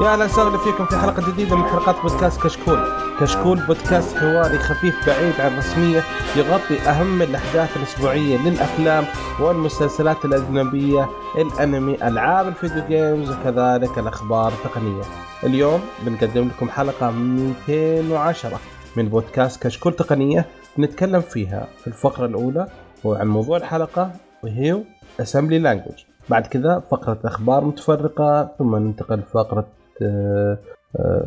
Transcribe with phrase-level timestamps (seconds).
[0.00, 2.78] يا أهلا وسهلا فيكم في حلقة جديدة من حلقات بودكاست كشكول.
[3.20, 6.02] كشكول بودكاست حواري خفيف بعيد عن الرسميه
[6.36, 9.04] يغطي أهم الأحداث الأسبوعية للأفلام
[9.40, 11.08] والمسلسلات الأجنبية،
[11.38, 15.02] الأنمي، ألعاب الفيديو جيمز وكذلك الأخبار التقنية.
[15.44, 18.60] اليوم بنقدم لكم حلقة 210
[18.96, 20.46] من بودكاست كشكول تقنية
[20.78, 22.66] نتكلم فيها في الفقرة الأولى
[23.04, 24.10] وعن موضوع الحلقة
[24.42, 24.82] وهي
[25.20, 26.04] اسمبلي لانجوج.
[26.28, 29.66] بعد كذا فقرة أخبار متفرقة ثم ننتقل لفقرة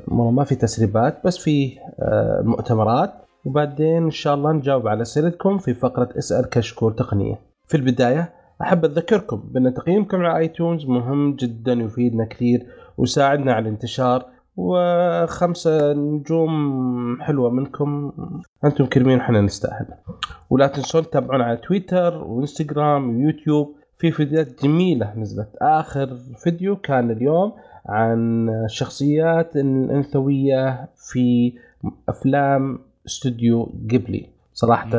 [0.08, 3.14] ما في تسريبات بس في آه، مؤتمرات.
[3.46, 7.40] وبعدين إن شاء الله نجاوب على أسئلتكم في فقرة اسأل كشكول تقنية.
[7.68, 12.66] في البداية أحب أذكركم بأن تقييمكم على آيتونز مهم جدا يفيدنا كثير
[12.98, 14.26] ويساعدنا على الانتشار.
[14.58, 18.12] وخمسة نجوم حلوة منكم.
[18.66, 19.86] أنتم كريمين وحنا نستاهل.
[20.50, 23.76] ولا تنسون تتابعونا على تويتر وإنستغرام ويوتيوب.
[23.98, 25.50] في فيديوهات جميلة نزلت.
[25.62, 27.54] آخر فيديو كان اليوم
[27.86, 31.54] عن الشخصيات الأنثوية في
[32.10, 34.90] أفلام استوديو جيبلي صراحة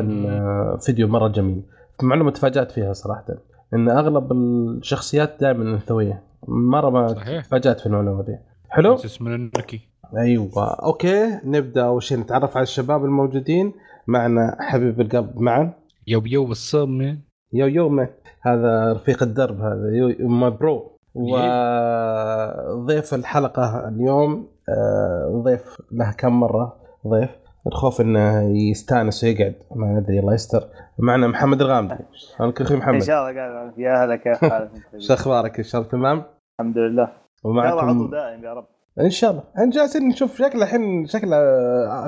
[0.77, 1.61] فيديو مرة جميل.
[2.03, 3.25] معلومة تفاجأت فيها صراحة.
[3.73, 6.23] إن أغلب الشخصيات دائما أنثوية.
[6.47, 7.07] مرة ما
[7.41, 8.37] تفاجأت في المعلومة دي.
[8.69, 9.81] حلو؟ اسمه النكي
[10.17, 10.75] أيوه.
[10.83, 12.19] okay نبدأ أول شيء.
[12.19, 13.73] نتعرف على الشباب الموجودين.
[14.07, 15.73] معنا حبيب القلب معا.
[16.07, 17.01] يو يو بالصم
[17.53, 18.07] يو يو من
[18.41, 19.89] هذا رفيق الدرب هذا.
[19.95, 26.75] يو ما برو وضيف الحلقة اليوم آه، ضيف له كم مرة؟
[27.07, 27.29] ضيف.
[27.67, 28.41] الخوف إنه
[28.71, 30.67] يستأنس ويقعد ما أدري الله يستر.
[30.99, 31.95] معنا محمد الغامدي.
[32.39, 32.93] أخي محمد.
[32.93, 34.71] إن شاء الله قاعد يا هلا كيف حالك؟
[35.07, 36.23] شو أخبارك؟ ان شاء الله تمام؟
[36.59, 37.11] الحمد لله.
[37.43, 38.65] ومعكم عضو دائم يا رب.
[38.99, 39.43] إن شاء الله.
[39.55, 41.37] إحنا جالسين نشوف شكله الحين شكله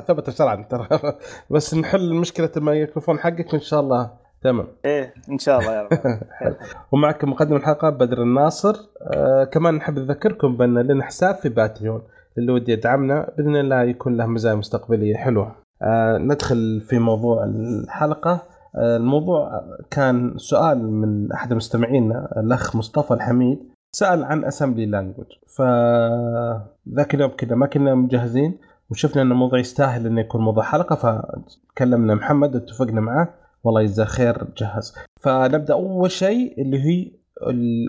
[0.00, 0.88] ثبت شرعا ترى.
[1.50, 4.10] بس نحل مشكلة الميكروفون حقك وإن شاء الله
[4.42, 4.66] تمام.
[4.84, 5.98] إيه إن شاء الله يا رب.
[6.92, 8.76] ومعك مقدم الحلقة بدر الناصر.
[9.02, 12.02] آه كمان نحب نذكركم بأن لنا حساب في باتريون.
[12.38, 15.56] اللي ودي يدعمنا بإذن الله يكون له مزايا مستقبلية حلوة.
[15.82, 18.42] آه ندخل في موضوع الحلقة.
[18.76, 23.58] آه الموضوع كان سؤال من أحد مستمعينا الأخ مصطفى الحميد.
[23.92, 28.58] سأل عن اسمبلي لانجوج فذاك اليوم كذا ما كنا مجهزين
[28.90, 33.34] وشفنا إن الموضوع يستاهل انه يكون موضوع حلقة فكلمنا محمد اتفقنا معه.
[33.64, 34.94] والله يجزاه خير جهز.
[35.20, 35.74] فنبدأ.
[35.74, 37.10] أول شيء اللي هي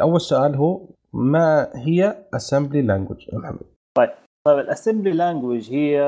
[0.02, 0.82] أول سؤال هو
[1.14, 3.60] ما هي assembly language يا محمد؟
[3.98, 4.10] طيب.
[4.48, 6.00] طيب ال assembly language هي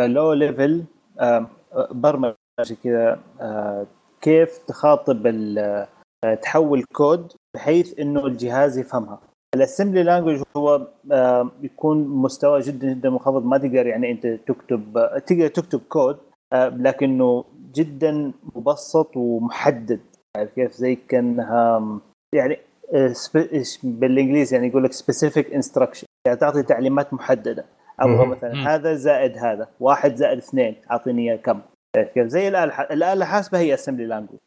[0.00, 0.84] low level
[1.90, 2.36] برمجة
[2.84, 3.18] كذا
[4.20, 5.40] كيف تخاطب
[6.42, 9.20] تحول كود بحيث إنه الجهاز يفهمها.
[9.54, 10.86] ال assembly language هو
[11.62, 13.44] يكون مستوى جدا جدا منخفض.
[13.44, 16.16] ما تقدر يعني أنت تكتب تقدر تكتب كود
[16.54, 17.44] لكنه
[17.74, 20.00] جدا مبسط ومحدد.
[20.36, 22.00] عارف كيف؟ زي كأنها
[22.34, 22.58] يعني
[22.94, 23.14] آه،
[23.82, 27.64] بالإنجليزي يعني يقول لك specific instruction يعني تعطي تعليمات محددة.
[28.00, 31.60] أبغى مثلا هذا زائد هذا واحد زائد اثنين أعطيني إياه كم؟
[32.14, 34.38] كيف؟ زي الآلة الآلة الحاسبه هي اسمبلي لانجوج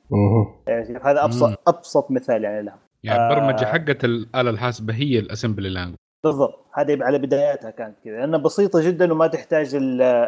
[0.67, 2.79] يعني هذا أبسط أبسط مثال يعني لها.
[3.03, 3.71] يعني البرمجة آه.
[3.71, 6.65] حقت الآلة الحاسبة هي الاسمبلي لانجوج بالضبط.
[6.73, 9.75] هذه على بداياتها كانت كذا لأنها بسيطة جدا وما تحتاج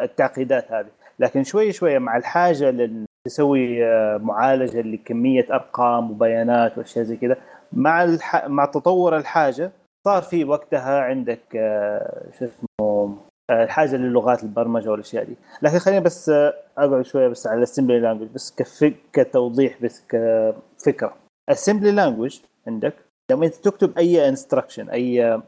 [0.02, 0.88] التعقيدات هذه.
[1.18, 7.36] لكن شوي شوي مع الحاجة لل تسوي آه، معالجة لكمية أرقام وبيانات وأشياء زي كذا.
[7.72, 8.46] مع الح...
[8.46, 9.72] مع تطور الحاجة
[10.06, 13.16] صار في وقتها عندك آه، شو اسمه
[13.50, 15.36] آه، الحاجة للغات البرمجة والأشياء دي.
[15.62, 16.28] لكن خليني بس
[16.78, 21.14] أقعد شوية بس على ال assembly language بس كفك كتوضيح بس كفكرة.
[21.50, 22.94] ال assembly language عندك
[23.30, 25.40] لما أنت تكتب أي instruction أي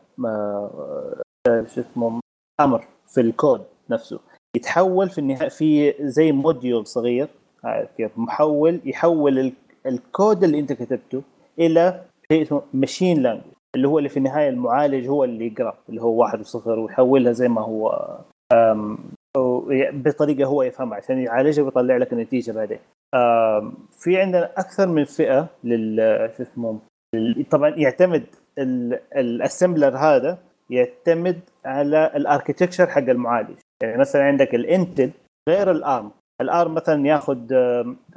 [1.46, 2.20] شو اسمه
[2.60, 4.20] أمر في الكود نفسه
[4.56, 7.28] يتحول في النهاية في زي module صغير
[7.96, 9.52] كيف؟ محول يحول
[9.86, 11.22] الكود اللي انت كتبته
[11.58, 12.04] إلى
[12.74, 16.78] machine language اللي هو اللي في النهاية المعالج هو اللي يقرأ اللي هو واحد وصفر
[16.78, 18.18] ويحولها زي ما هو
[19.92, 22.78] بطريقة هو يفهمها عشان يعالجها ويطلع لك النتيجة بعدين.
[23.92, 26.78] في عندنا أكثر من فئة لل شو اسمه؟
[27.50, 28.24] طبعا يعتمد
[29.16, 30.38] ال assembler هذا
[30.70, 33.58] يعتمد على ال architecture حق المعالج.
[33.82, 35.10] يعني مثلا عندك ال Intel
[35.48, 36.10] غير ال ARM
[36.40, 37.38] ال ARM مثلا ياخذ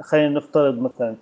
[0.00, 1.16] خلينا نفترض مثلا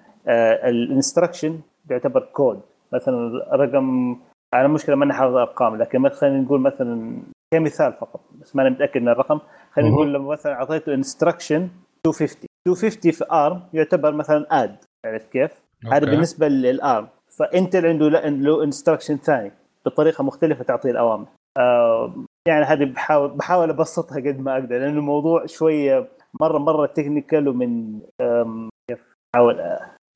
[0.69, 2.60] ال instruction بيعتبر كود
[2.92, 4.16] مثلا رقم
[4.54, 7.22] أنا مشكلة ما حافظ أرقام لكن خلينا نقول مثلا
[7.54, 9.40] كمثال فقط بس ما أنا متأكد من الرقم.
[9.72, 11.69] خلينا نقول لما مثلا أعطيته instruction
[12.06, 14.76] 250 250 في ARM يعتبر مثلا add
[15.06, 15.62] عرفت كيف؟
[15.93, 17.08] هذا بالنسبة لل ARM
[17.38, 19.52] فانت عنده له instruction ثاني
[19.86, 21.26] بطريقة مختلفة تعطيه الأوامر.
[21.58, 22.12] آه
[22.48, 26.08] يعني هذه بحاول بحاول أبسطها قد ما أقدر لأنه الموضوع شوية
[26.40, 28.00] مره مرة technical ومن
[28.90, 28.98] كيف
[29.34, 29.60] أحاول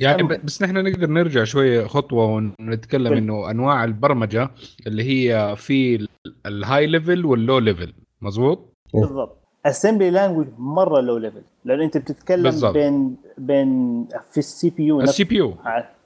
[0.00, 2.26] يعني بس نحن نقدر نرجع شوية خطوة
[2.60, 3.16] ونتكلم طيب.
[3.18, 4.50] إنه أنواع البرمجة
[4.86, 6.08] اللي هي في ال-
[6.46, 7.92] ال high level وال low level
[8.22, 9.38] مزبوط بالضبط.
[9.66, 12.74] assembly language مرة low level لأن أنت بتتكلم بالضبط.
[12.74, 15.54] بين بين في السي بي يو السي بي يو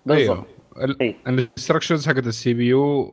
[0.07, 0.47] بالضبط.
[1.01, 1.15] إيه.
[1.29, 3.11] ال instructions حقت ال CPU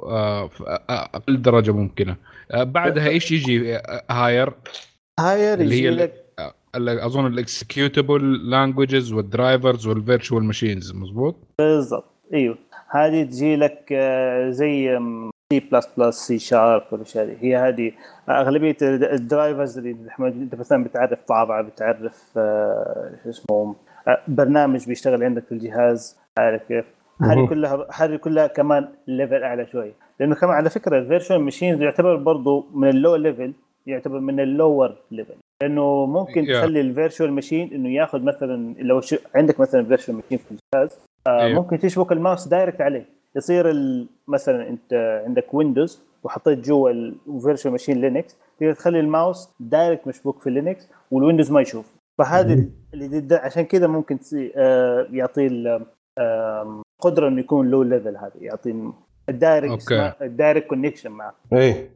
[0.50, 2.16] في أقل درجة ممكنة.
[2.52, 3.78] آه، بعدها إيش يجي؟
[4.10, 4.54] higher
[5.20, 6.26] higher اللي هي يجي ال- لك
[6.76, 12.06] ال- اظن ال executable languages وال drivers وال virtual machines مزبوط بالضبط.
[12.34, 12.58] إيوه.
[12.90, 15.00] هذه تجي لك آه، زي
[15.54, 17.38] سي بلس بلس سي شارب والاشياء هذه.
[17.42, 17.92] هي هذه
[18.30, 23.76] أغلبية ال- ال drivers اللي أنت مثلا بتعرف طابعه بتعرف آه، شو اسمه
[24.08, 26.86] آه، برنامج بيشتغل عندك في الجهاز عارف كيف؟
[27.22, 27.48] هذه.
[27.48, 32.16] كلها هذه كلها كمان level أعلى شوي لأنه كمان على فكرة ال virtual machine يعتبر
[32.16, 33.54] برضه من ال low level
[33.88, 36.50] يعتبر من ال lower level لأنه ممكن Yeah.
[36.52, 41.00] تخلي ال virtual machine إنه ياخذ مثلا لو شو عندك مثلا virtual machine في الجهاز
[41.28, 41.62] آه أيوه.
[41.62, 47.72] ممكن تشبك الماوس direct عليه يصير ال- مثلا أنت عندك Windows وحطيت جوا ال virtual
[47.72, 52.70] machine Linux تقدر تخلي الماوس direct مشبوك في Linux وال Windows ما يشوف فهذا مم.
[52.94, 55.48] اللي عشان كذا ممكن تسي- آه، يعطيه
[57.06, 58.92] قدرة إنه يكون low level هذا يعطي
[59.30, 59.92] ال direct.
[60.22, 61.34] ال direct connection معه.
[61.54, 61.90] إيه.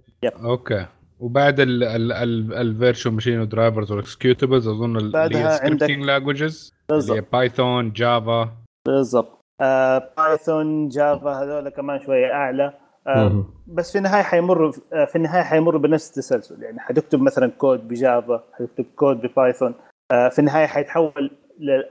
[0.43, 0.85] okay.
[1.19, 6.73] وبعد ال virtual machine و drivers وال executables أظن اللي بعدها هي عندك- scripting languages
[6.91, 8.49] اللي Python Java
[8.87, 9.39] بالضبط.
[9.61, 12.73] آه، بايثون جافا هذول كمان شوية أعلى.
[13.07, 13.45] آه،.
[13.67, 16.63] بس في النهاية حيمروا آه، في النهاية حيمروا بنفس التسلسل.
[16.63, 19.73] يعني حتكتب مثلا code ب Java حتكتب code ب Python
[20.11, 21.31] آه، في النهاية حيتحول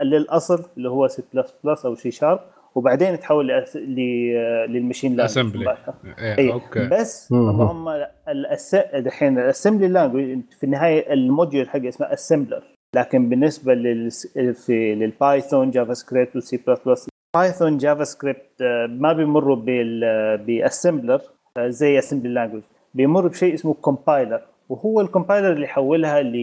[0.03, 2.41] للأصل اللي هو سي بلس بلس أو سي شارب
[2.79, 5.27] وبعدين يتحول لأس- ل- آه، لل machine language.
[5.63, 5.95] مباشرة.
[6.19, 6.89] إيه، اي okay.
[6.89, 7.33] بس.
[7.33, 7.89] اللهم
[8.29, 8.75] الأس...
[8.95, 12.62] دحين ال assembly language في النهاية ال module حقه اسمه assembler
[12.97, 14.11] لكن بالنسبة لل
[14.55, 20.01] في لل Python JavaScript وال C++ Python JavaScript آه، ما بيمروا بال
[20.47, 21.21] ب assembler
[21.59, 22.62] آه، زي assembly language
[22.95, 26.37] بيمر بشيء اسمه compiler وهو ال compiler اللي يحولها ل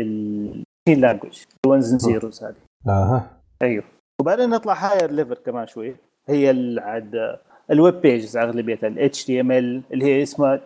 [0.00, 2.54] لل machine language ال ones and zeros هذه.
[2.88, 3.30] أها.
[3.62, 3.84] أيوه.
[4.20, 5.96] وبعدين نطلع higher level كمان شوي
[6.28, 7.38] هي ال- عاد
[7.70, 10.60] ال web pages أغلبيتها ال HTML اللي هي اسمها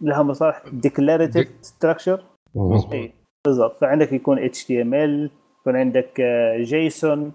[0.00, 0.62] لها مصطلح
[2.54, 2.92] مهم.
[2.92, 3.12] اي
[3.46, 5.30] بالضبط فعندك يكون HTML
[5.60, 6.20] يكون عندك
[6.60, 7.32] JSON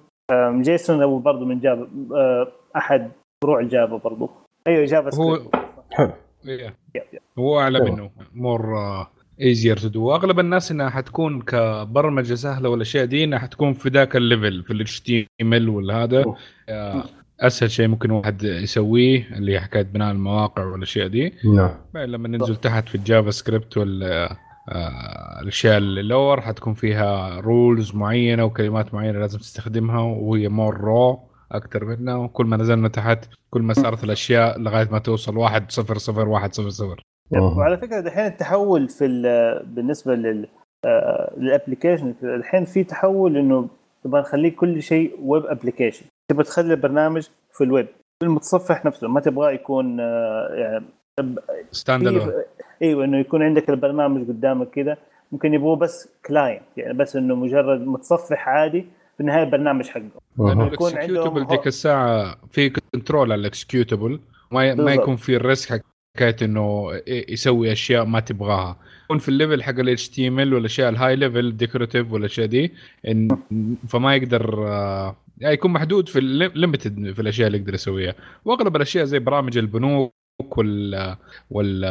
[0.61, 3.11] JSON هو برضه من Java آه، أحد
[3.43, 4.29] فروع ال Java برضه
[4.67, 5.55] أيوه Java هو- سكريبت
[5.91, 6.11] حلو.
[6.43, 7.03] yep, yep.
[7.39, 7.79] هو أعلى.
[7.91, 8.75] منه more
[9.41, 14.15] easier to do أغلب الناس إنها حتكون كبرمجة سهلة والاشياء دي إنها حتكون في ذاك
[14.15, 16.25] ال level في ال HTML ولا هذا.
[16.69, 17.03] آه،
[17.39, 21.33] أسهل شيء ممكن واحد يسويه اللي هي حكاية بناء المواقع والاشياء دي.
[21.55, 21.71] نعم.
[21.95, 24.03] لما ننزل تحت في ال JavaScript وال
[24.69, 31.19] آه، الأشياء ال lower حتكون فيها rules معينة وكلمات معينة لازم تستخدمها وهي more raw
[31.51, 32.15] أكثر منها.
[32.15, 36.53] وكل ما نزلنا تحت كل ما صارت الأشياء لغاية ما توصل واحد صفر صفر واحد
[36.53, 37.01] صفر صفر.
[37.31, 40.47] وعلى فكرة دحين التحول في ال- بالنسبة لل
[41.37, 43.67] لل application الحين في تحول إنه
[44.03, 47.87] تبغى نخليه كل شيء web application تبغى تخلي البرنامج في الويب
[48.19, 50.85] في المتصفح نفسه ما تبغاه يكون آه، يعني
[51.71, 52.43] stand alone في-
[52.81, 54.97] إيوه إنه يكون عندك البرنامج قدامك كذا
[55.31, 58.81] ممكن يبغوه بس client يعني بس إنه مجرد متصفح عادي
[59.15, 60.03] في النهاية البرنامج حقه.
[60.37, 60.61] مهم.
[60.73, 64.19] يكون عندهم- ديك الساعة في control على ال executable
[64.51, 64.93] ما ما.
[64.93, 68.77] يكون في ال risk حكايه إنه يسوي أشياء ما تبغاها.
[69.05, 72.73] يكون في ال level حق ال HTML والاشياء ال high level decorative والاشياء دي
[73.07, 73.27] إن
[73.87, 74.59] فما يقدر
[75.37, 78.13] يعني يكون محدود في ال limited في الأشياء اللي يقدر يسويها.
[78.45, 80.13] وأغلب الأشياء زي برامج البنوك
[80.57, 81.15] وال
[81.49, 81.85] وال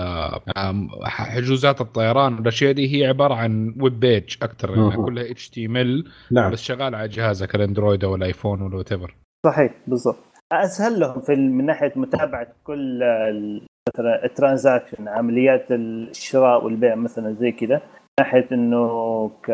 [1.04, 5.06] حجوزات الطيران والاشياء دي هي عبارة عن web page أكثر مهم.
[5.06, 6.50] كلها HTML نعم.
[6.52, 9.14] بس شغال على جهازك ال Android أو ال iPhone ولا whatever
[9.46, 10.16] صحيح بالضبط.
[10.52, 17.32] أسهل لهم في من ناحية متابعة كل ال- مثلا ال transaction عمليات الشراء والبيع مثلا
[17.40, 17.82] زي كذا
[18.20, 19.46] ناحية إنه ك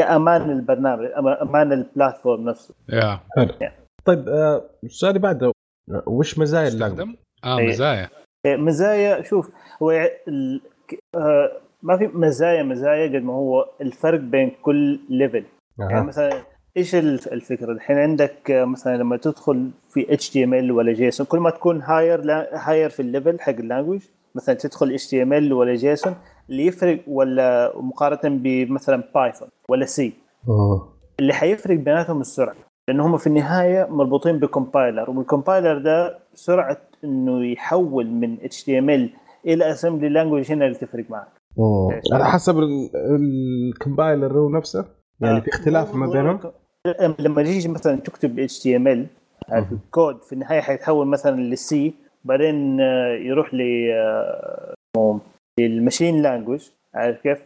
[0.00, 1.06] كأمان البرنامج
[1.42, 3.20] أمان ال platform نفسه يا
[4.04, 5.52] طيب آه، السؤال اللي بعده
[6.06, 7.68] وش مزايا؟ استخدم آه إيه.
[7.68, 8.08] مزايا
[8.46, 9.50] إيه، مزايا شوف
[9.82, 11.50] هو يع- ال- ك- آه،
[11.82, 15.44] ما في مزايا مزايا قد ما هو الفرق بين كل level
[15.78, 16.06] يعني.
[16.06, 16.42] مثلا
[16.76, 21.50] إيش الف- الفكرة؟ الحين عندك آه، مثلا لما تدخل في HTML ولا JSON كل ما
[21.50, 22.20] تكون higher
[22.52, 24.00] higher في ال level حق ال language
[24.34, 26.14] مثلا تدخل HTML ولا JSON
[26.50, 30.12] اللي يفرق ولا مقارنة بمثلا Python ولا C.
[31.20, 32.54] اللي حيفرق بيناتهم السرعة
[32.88, 39.10] لأن هم في النهاية مربوطين ب compiler وال compiler ده سرعة إنه يحول من HTML
[39.46, 41.28] إلى assembly language هنا اللي تفرق معك؟
[42.12, 44.84] على حسب ال- ال compiler هو نفسه؟
[45.20, 46.40] يعني في اختلاف ما بينهم؟
[47.18, 49.06] لما تيجي مثلا تكتب اتش تي إم إل
[49.52, 51.94] الكود في النهاية حيتحول مثلا لل C
[52.24, 53.90] بعدين آه، يروح ل
[54.96, 55.20] آه،
[55.60, 57.42] لل machine language عارف كيف؟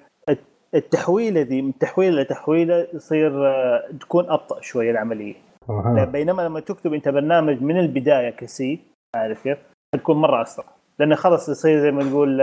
[0.74, 5.34] التحويله دي من تحويله لتحويله يصير آه، تكون أبطأ شوية العملية
[5.68, 6.04] أه.
[6.12, 8.78] بينما لما تكتب أنت برنامج من البداية ك C
[9.16, 9.58] عارف كيف؟
[9.94, 10.64] تكون مرة اسرع
[10.98, 12.42] لأنه خلاص يصير زي ما نقول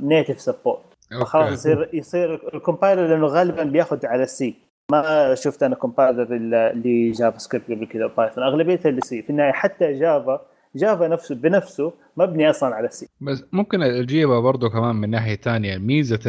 [0.00, 0.82] native support
[1.22, 6.34] خلاص يصير يصير ال compiler لأنه غالبا بياخذ على ال C ما شفت أنا compiler
[6.74, 10.40] ل JavaScript قبل كذا Python اغلبيتها اللي C في النهاية حتى Java
[10.76, 15.78] Java نفسه بنفسه مبني أصلا على C بس ممكن اجيبها برضه كمان من ناحية ثانية
[15.78, 16.20] ميزة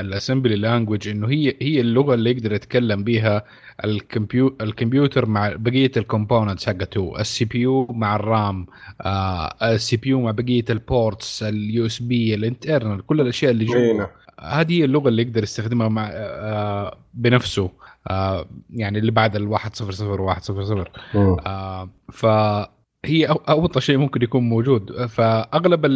[0.00, 3.44] ال assembly language إنه هي هي اللغة اللي يقدر يتكلم بها
[3.84, 7.20] الكمبيو الكمبيوتر مع بقية ال components حقته.
[7.20, 8.66] ال CPU مع ال RAM
[9.00, 14.06] آه ال CPU مع بقية ال ports ال USB ال internal كل الأشياء اللي جوا.
[14.42, 17.70] هذه هي اللغة اللي يقدر يستخدمها مع آه بنفسه
[18.10, 20.90] آه يعني اللي بعد ال 1 0 0 1 0 0
[21.46, 22.26] آه ف
[23.04, 25.06] هي أبطأ شيء ممكن يكون موجود.
[25.06, 25.86] فأغلب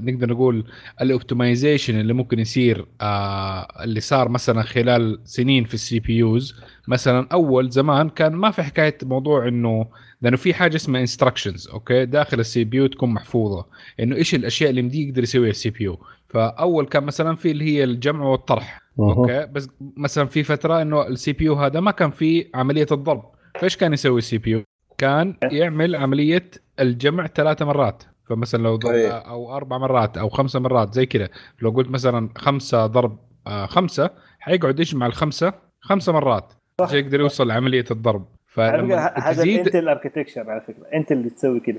[0.00, 0.64] نقدر نقول
[1.00, 6.54] ال optimization اللي ممكن يصير آه اللي صار مثلا خلال سنين في ال CPUs
[6.88, 9.86] مثلا أول زمان كان ما في حكاية موضوع إنه
[10.22, 13.66] لأنه في حاجة اسمها instructions okay؟ داخل ال CPU تكون محفوظة.
[14.00, 15.98] إنه إيش الأشياء اللي مدي يقدر يسويها ال CPU.
[16.28, 21.32] فأول كان مثلا في اللي هي الجمع والطرح okay؟ بس مثلا في فترة إنه ال
[21.32, 23.22] CPU هذا ما كان في عملية الضرب.
[23.60, 24.62] فإيش كان يسوي ال CPU؟
[25.00, 28.02] كان يعمل عملية الجمع ثلاث مرات.
[28.24, 29.10] فمثلا لو ضرب طيب.
[29.10, 31.28] أو أربع مرات أو خمسة مرات زي كذا.
[31.62, 36.52] لو قلت مثلا خمسة ضرب آه خمسة حيقعد يجمع الخمسة خمسة مرات.
[36.80, 36.92] صح.
[36.92, 38.26] يقدر يوصل لعملية الضرب.
[38.58, 40.86] هذا انت ال architecture على فكرة.
[40.94, 41.78] انت اللي تسوي كذا.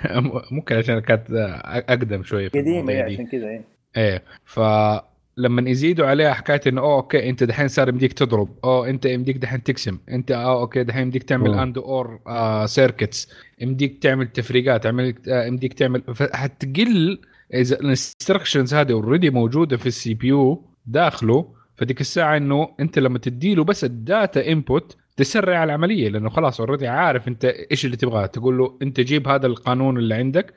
[0.52, 1.26] ممكن عشان كانت
[1.64, 3.64] أقدم شوية قديمة يعني عشان كذا إيه.
[3.96, 4.22] إيه.
[4.44, 4.60] ف
[5.38, 8.48] لما يزيدوا عليها حكاية إنه أوه okay أنت دحين صار يمديك تضرب.
[8.64, 9.98] أوه أنت يمديك دحين تقسم.
[10.08, 13.28] أنت آه okay دحين يمديك تعمل AND OR آه circuits
[13.60, 16.02] يمديك تعمل تفريقات آه، يمديك تعمل.
[16.32, 17.18] حتقل
[17.54, 23.18] إذا ال instructions هذه already موجودة في ال CPU داخله فديك الساعة إنه أنت لما
[23.18, 28.26] تديله بس ال data input تسرع العملية لأنه خلاص already عارف أنت إيش اللي تبغاه.
[28.26, 30.54] تقول له أنت جيب هذا القانون اللي عندك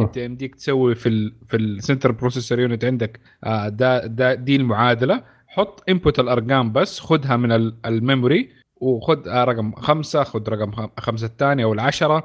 [0.00, 4.56] أنت يمديك تسوي في ال في ال center processor unit عندك آه، دا, دا دي
[4.56, 5.22] المعادلة.
[5.46, 8.48] حط input الأرقام بس خذها من ال memory.
[8.80, 12.24] وخذ رقم خمسة خذ رقم خمسة الثانية أو العشرة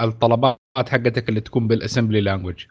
[0.00, 2.64] الطلبات حقتك اللي تكون بال assembly language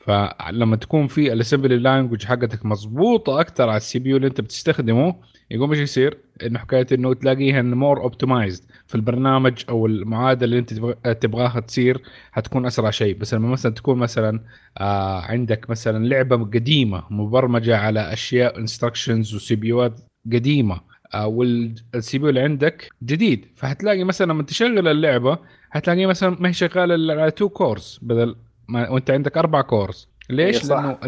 [0.00, 5.14] فلما تكون في ال assembly language حقتك مضبوطة أكثر على ال CPU اللي أنت بتستخدمه
[5.50, 10.74] يقوم إيش يصير؟ إنه حكاية إنه تلاقيها more optimized في البرنامج أو المعادلة اللي أنت
[11.22, 12.02] تبغاها تصير
[12.32, 13.16] حتكون أسرع شيء.
[13.18, 14.40] بس لما مثلا تكون مثلا
[14.78, 20.00] آه عندك مثلا لعبة قديمة مبرمجة على أشياء instructions و CPU ات
[20.32, 20.80] قديمة
[21.14, 23.46] آه وال CP اللي عندك جديد.
[23.56, 25.38] فحتلاقي مثلا لما تشغل اللعبة
[25.70, 28.36] حتلاقي مثلا ما هي شغالة على two cores بدل
[28.70, 30.98] ما وانت عندك أربع cores ليش؟ لأنه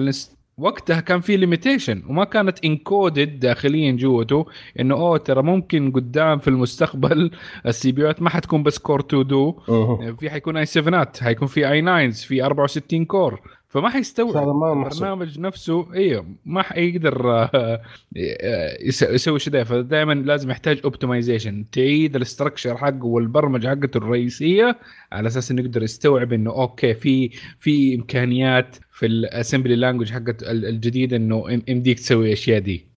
[0.58, 4.46] وقتها كان في limitation وما كانت encoded داخليا جوته
[4.80, 7.30] إنه أوه ترى ممكن قدام في المستقبل
[7.66, 9.58] ال CP ما حتكون بس Core 2 دو.
[10.20, 13.40] في حيكون i 7 حيكون في i 9 في 64 core
[13.72, 14.48] فما حيستوعب.
[14.92, 17.82] البرنامج نفسه أيوه ما حيقدر آه،
[19.10, 24.78] يسوي شيء فدائما لازم يحتاج optimization تعيد ال structure حقه والبرمجة حقته الرئيسية
[25.12, 30.42] على أساس إنه يقدر يستوعب إنه okay في في إمكانيات في ال assembly language حقت
[30.42, 32.92] الجديد إنه يمديك تسوي الاشياء دي.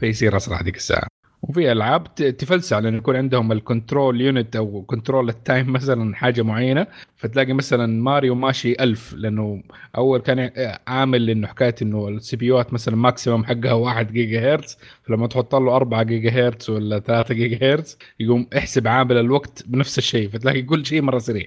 [0.00, 1.06] فيصير أسرع هذيك الساعة.
[1.48, 6.42] وفي ألعاب تفلسع لأنه يكون عندهم ال control unit أو control ال time مثلا حاجة
[6.42, 6.86] معينة
[7.16, 9.62] فتلاقي مثلا ماريو ماشي ألف لأنه
[9.96, 10.50] أول كان
[10.86, 15.54] عامل إنه حكاية إنه ال CPU ات مثلا maximum حقها 1 جيجا هرتز فلما تحط
[15.54, 20.62] له 4 جيجا هرتز ولا 3 جيجا هرتز يقوم احسب عامل الوقت بنفس الشيء فتلاقي
[20.62, 21.46] كل شيء مرة سريع.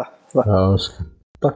[0.00, 0.46] صح صح.
[0.48, 0.76] آه،
[1.40, 1.54] طيب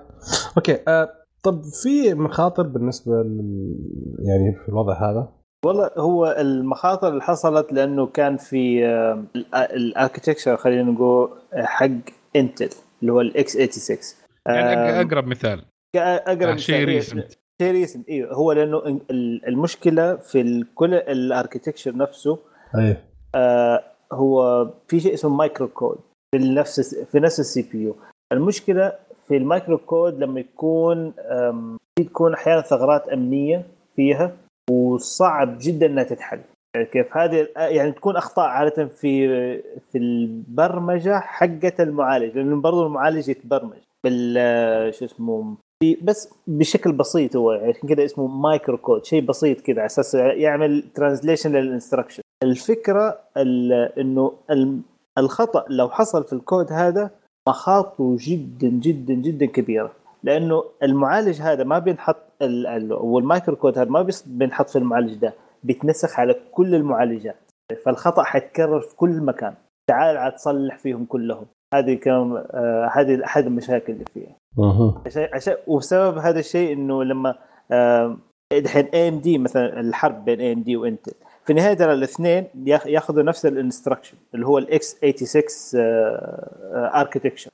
[0.57, 1.09] okay آه
[1.43, 3.77] طب في مخاطر بالنسبة لل...
[4.19, 9.25] يعني في الوضع هذا؟ والله هو المخاطر اللي حصلت لأنه كان في آه،
[9.55, 11.89] ال architecture خلينا نقول حق
[12.37, 12.69] Intel
[13.01, 13.99] اللي هو ال x 86
[14.47, 15.65] يعني أقرب مثال.
[15.97, 18.79] أقرب شيء recent شيء recent أيوه هو لأنه
[19.11, 22.39] ال- المشكلة في كل ال architecture نفسه
[23.35, 25.99] آه هو في شيء اسمه micro code
[26.35, 27.97] في نفس في نفس ال CPU
[28.33, 28.93] المشكلة
[29.29, 31.13] في ال micro code لما يكون
[31.99, 34.33] تكون أحيانا ثغرات أمنية فيها
[34.71, 36.41] وصعب جدا إنها تتحل.
[36.75, 39.29] يعني كيف هذه يعني تكون أخطاء عادة في
[39.93, 45.55] في البرمجة حقة المعالج لأنه برضه المعالج يتبرمج بال شو اسمه
[46.03, 50.83] بس بشكل بسيط هو عشان كذا اسمه micro code شيء بسيط كذا على أساس يعمل
[50.95, 54.81] translation لل instruction الفكرة ال- إنه ال-
[55.19, 57.11] الخطأ لو حصل في الكود هذا
[57.49, 59.93] مخاطره جدا جدا جدا كبيرة.
[60.23, 65.15] لأنه المعالج هذا ما بينحط ال- ال- وال micro code هذا ما بينحط في المعالج
[65.15, 67.37] ده بيتنسخ على كل المعالجات.
[67.85, 69.55] فالخطأ حيتكرر في كل مكان.
[69.89, 71.47] تعال عاد تصلح فيهم كلهم.
[71.75, 74.37] هذه كم آه هذه احد المشاكل اللي فيها.
[74.59, 75.03] أها.
[75.07, 77.35] عشان عشان وبسبب هذا الشيء إنه لما
[77.73, 78.17] آه،
[78.53, 81.13] دحين AMD مثلا الحرب بين AMD و Intel.
[81.45, 85.81] في النهايه ترى الاثنين ياخ- ياخذوا نفس ال instruction اللي هو ال x86
[86.75, 87.51] architecture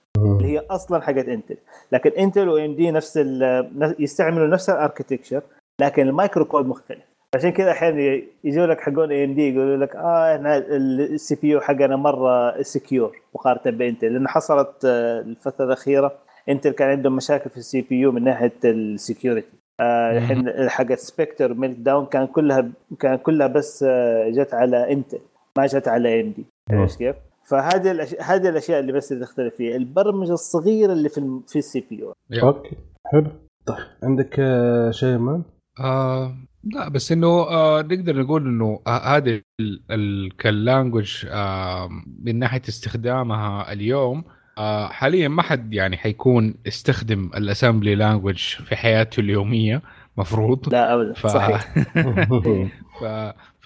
[0.46, 1.56] هي أصلا حقت Intel
[1.92, 5.42] لكن Intel و AMD نفس ال- يستعملوا نفس ال architecture
[5.80, 7.02] لكن ال micro code مختلف.
[7.34, 12.62] عشان كذا أحيانا يجوا لك حقون AMD يقولوا لك آه إحنا ال CPU حقنا مرة
[12.62, 16.12] secure مقارنة ب Intel لأن حصلت آه، الفترة الأخيرة
[16.48, 19.46] Intel كان عندهم مشاكل في ال CPU من ناحية ال security
[19.80, 22.68] آه، الحين حقت Spectre Meltdown كان كلها
[23.00, 25.18] كان كلها بس آه، جت على Intel
[25.58, 27.16] ما جت على AMD عرفت كيف؟
[27.48, 29.76] فهذه الأشياء هذه الأشياء اللي بس اللي تختلف فيها.
[29.76, 32.12] البرمجة الصغيرة اللي في الم- في ال CPU.
[32.42, 32.76] okay.
[33.12, 33.26] حلو.
[33.66, 35.42] طيب عندك آه، شيء مان؟
[35.80, 41.88] آه لا بس إنه آه نقدر نقول إنه آه هذه ال- ال- كال language آه
[42.24, 44.24] من ناحية استخدامها اليوم
[44.58, 49.82] آه حاليا ما حد يعني حيكون استخدم ال assembly language في حياته اليومية
[50.18, 50.68] مفروض.
[50.72, 51.12] لا ابدا.
[51.12, 51.26] ف...
[51.26, 51.74] صحيح.
[53.00, 53.04] ف...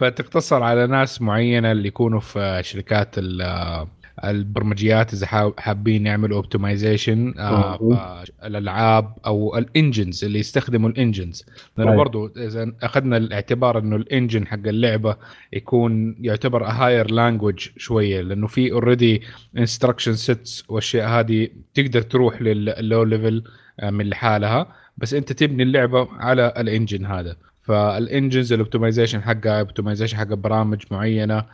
[0.00, 3.86] فتقتصر على ناس معينة اللي يكونوا في شركات ال-
[4.24, 7.34] البرمجيات إذا حاب- حابين يعملوا optimization
[7.80, 7.98] مم.
[8.44, 11.44] الألعاب أو ال engines اللي يستخدموا ال engines
[11.78, 11.96] لأنه.
[11.96, 15.16] برضو إذا أخذنا الاعتبار إنه ال engine حق اللعبة
[15.52, 19.22] يكون يعتبر higher language شوية لأنه في already
[19.58, 23.42] instruction sets والاشياء هذه تقدر تروح لل low level
[23.82, 24.66] من لحالها
[24.98, 30.34] بس أنت تبني اللعبة على ال engine هذا فال engines ال optimization حقها optimization حق
[30.34, 31.44] برامج معينة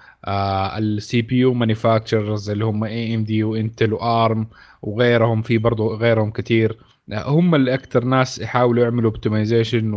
[0.79, 4.47] ال CPU manufacturers اللي هم AMD و Intel و ARM
[4.83, 6.79] وغيرهم في برضو غيرهم كثير
[7.13, 9.93] آه، هم اللي أكثر ناس يحاولوا يعملوا optimization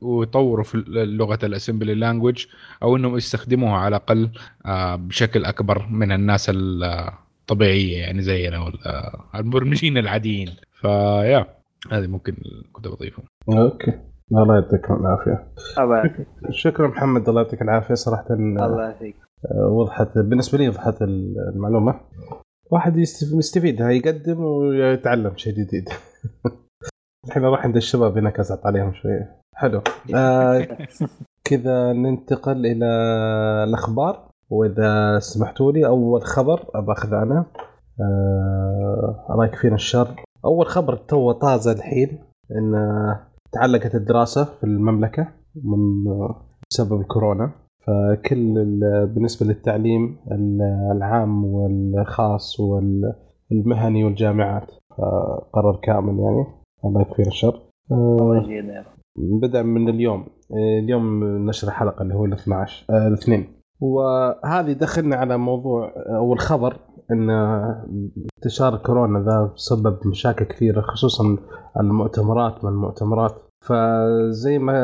[0.00, 2.46] ويطوروا في لغة ال assembly language
[2.82, 4.30] أو إنهم يستخدموها على الأقل
[4.66, 10.50] آه، بشكل أكبر من الناس الطبيعية يعني زينا ولا المبرمجين العاديين.
[10.80, 11.46] فيا
[11.90, 12.36] هذه ممكن
[12.72, 13.92] كنت بضيفه أوكي.
[14.32, 15.44] الله يعطيك العافية.
[15.78, 16.26] الله يعافيك.
[16.50, 18.24] شكرا محمد الله يعطيك العافية صراحة.
[18.30, 19.16] آه، الله يعافيك.
[19.70, 22.00] وضحت بالنسبة لي وضحت المعلومة.
[22.70, 25.88] واحد يستف- يستفيد هاي يقدم ويتعلم شيء جديد.
[27.26, 29.40] الحين أروح عند الشباب هناك ازعط عليهم شوية.
[29.54, 29.80] حلو.
[30.14, 30.68] آه
[31.48, 32.86] كذا ننتقل إلى
[33.68, 34.28] الأخبار.
[34.50, 37.44] وإذا سمحتوا لي أول خبر باخذ أنا.
[38.00, 40.08] آه الله يكفينا الشر.
[40.44, 42.74] أول خبر تو طازه الحين إن
[43.54, 45.28] تعلقت الدراسة في المملكة
[45.64, 46.04] من
[46.70, 47.50] بسبب الكورونا
[47.86, 54.70] فكل ال- بالنسبة للتعليم ال- العام والخاص والمهني والجامعات
[55.52, 56.46] قرار كامل يعني.
[56.84, 57.60] الله يكفينا الشر.
[57.92, 58.84] آه،.
[59.16, 60.20] بدا من اليوم.
[60.52, 63.46] آه، اليوم نشر الحلقة اللي هو ال 12 آه، الاثنين.
[63.80, 66.76] وهذه دخلنا على موضوع آه، أو الخبر
[67.12, 67.30] إن
[68.36, 71.36] انتشار كورونا ذا سبب مشاكل كثيرة خصوصا
[71.80, 73.32] المؤتمرات من المؤتمرات؟
[73.66, 74.76] فزي ما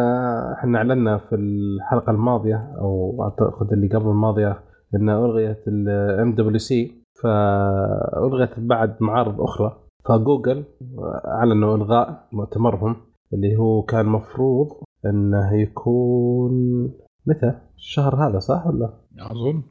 [0.58, 4.60] إحنا أعلنا في الحلقة الماضية أو أعتقد اللي قبل الماضية
[4.94, 10.64] إن ألغيت ال MWC فألغت بعد معارض أخرى فجوجل
[11.26, 12.96] أعلنوا إلغاء مؤتمرهم
[13.34, 14.68] اللي هو كان مفروض
[15.06, 16.84] إنه يكون
[17.26, 18.90] متى؟ الشهر هذا صح ولا؟
[19.20, 19.62] أظن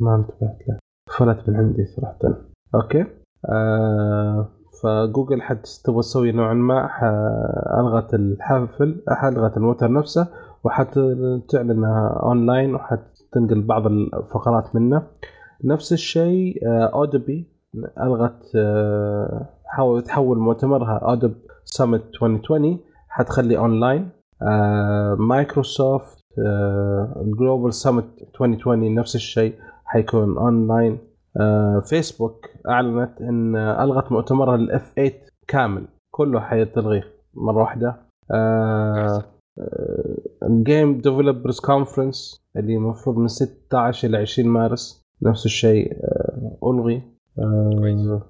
[0.00, 0.78] ما انتبهت له
[1.18, 2.18] فلت من عندي صراحة
[2.74, 3.04] okay
[3.48, 4.48] آه
[4.82, 6.90] فجوجل حد تبغى تسوي نوعا ما
[7.80, 10.28] ألغت الحفل ألغت المؤتمر نفسه
[10.64, 15.02] وحتعلنها أونلاين وحتنقل بعض الفقرات منه.
[15.64, 17.46] نفس الشيء Adobe
[18.02, 24.08] ألغت آه، حاول تحول مؤتمرها Adobe Summit 2020 حتخلي أونلاين.
[24.42, 26.24] آه، Microsoft
[27.38, 30.92] Global Summit 2020 نفس الشيء حيكون أونلاين.
[30.92, 31.09] آه،
[31.88, 35.12] فيسبوك أعلنت إن ألغت مؤتمرها ال F8
[35.48, 35.86] كامل.
[36.14, 37.02] كله حيتلغي
[37.34, 37.96] مرة واحدة.
[38.30, 39.24] آه
[40.44, 45.02] Game Developers Conference اللي المفروض من 16 إلى 20 مارس.
[45.22, 47.02] نفس الشيء آه ألغي.
[47.38, 48.22] آه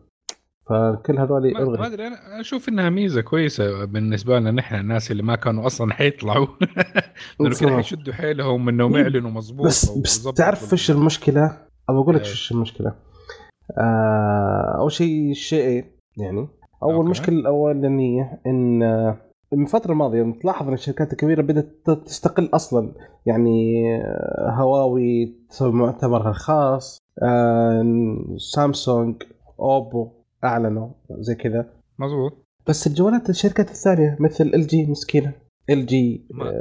[0.71, 1.87] فكل هذول ما ما ألغي.
[1.87, 6.47] أدري أنا أشوف إنها ميزة كويسة بالنسبة لنا نحن الناس اللي ما كانوا أصلا حيطلعوا.
[7.41, 7.77] لأنه بصراحة.
[7.77, 12.29] حيشدوا حيلهم إنهم يعلنوا مظبوط بس بس تعرف إيش المشكلة؟ ابى أقول لك إيه.
[12.31, 12.95] إيش المشكلة.
[13.79, 15.85] آه أول شيء الشيء
[16.17, 16.49] يعني
[16.83, 17.09] أول أوكي.
[17.09, 19.17] مشكلة الاولانيه إن آه،
[19.53, 22.93] من الفترة الماضيه تلاحظ إن الشركات الكبيرة بدأت تستقل أصلا
[23.27, 29.23] يعني آه، هواوي تسوي مؤتمرها الخاص آه سامسونج
[29.61, 30.09] Oppo
[30.45, 31.67] أعلنوا زي كذا
[31.99, 32.33] مظبوط
[32.69, 35.33] بس الجوالات الشركات الثانية مثل LG مسكينة
[35.71, 36.53] LG ما-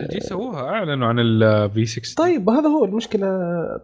[0.00, 3.26] LG سووها أعلنوا عن ال V60 طيب هذا هو المشكلة.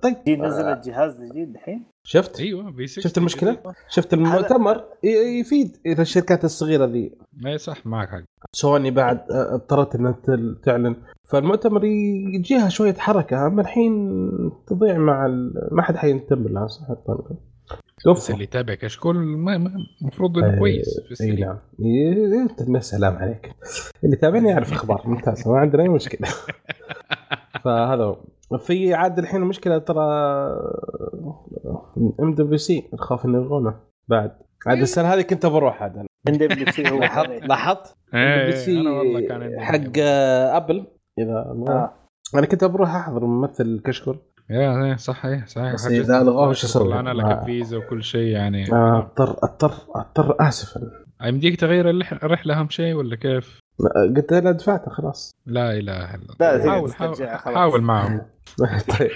[0.03, 3.57] طيب LG نزلت جهاز جديد الحين؟ شفت؟ أيوه V60 شفت المشكلة؟
[3.89, 4.85] شفت المؤتمر؟
[5.41, 7.13] يفيد إلى الشركات الصغيرة ذي.
[7.47, 8.23] اي صح معك حق.
[8.53, 10.19] سوني بعد آه، اضطرت إنها
[10.65, 10.97] تعلن.
[11.29, 11.85] فالمؤتمر
[12.35, 14.21] يجيها شوية حركة أما الحين
[14.67, 15.53] تضيع مع ال...
[15.73, 16.95] ما حد حينتبه لها صراحة
[18.15, 19.17] بس اللي يتابع كشكول
[20.03, 21.59] المفروض إنه كويس في اي السريع نعم.
[21.79, 23.53] ي- ي- السلام عليك.
[24.05, 25.03] اللي يتابعني يعرف أخبار.
[25.05, 25.49] ممتاز.
[25.49, 26.29] ما عندنا أي مشكلة.
[27.65, 28.19] فهذا هو.
[28.59, 30.05] في عاد الحين المشكلة ترى
[32.21, 33.75] WWDC الخوف إنه يلغونه.
[34.09, 34.33] بعد.
[34.67, 36.07] عاد السنة هذه كنت بروح عاد أنا.
[36.29, 36.99] WWDC هو.
[36.99, 40.87] لاحظت؟ لاحظت؟ إيه، والله كان عندي حق آه، Apple.
[41.19, 41.33] إذا
[41.69, 41.93] آه.
[42.35, 44.19] أنا كنت بروح أحضر ممثل كشكول
[44.51, 45.75] يا إيه، صح إيه صحيح.
[45.75, 50.37] بس حجزت إذا لغوه وش أسوي؟ طلعنا لك الفيزا وكل شيء يعني أضطر أضطر أضطر
[50.41, 50.81] اسفا
[51.25, 53.61] يمديك تغير الرحلة أهم شيء ولا كيف؟
[54.17, 55.31] قلت له دفعته خلاص.
[55.47, 58.21] لا إله إلا لا، الله حاول حاول, معهم.
[58.99, 59.11] طيب.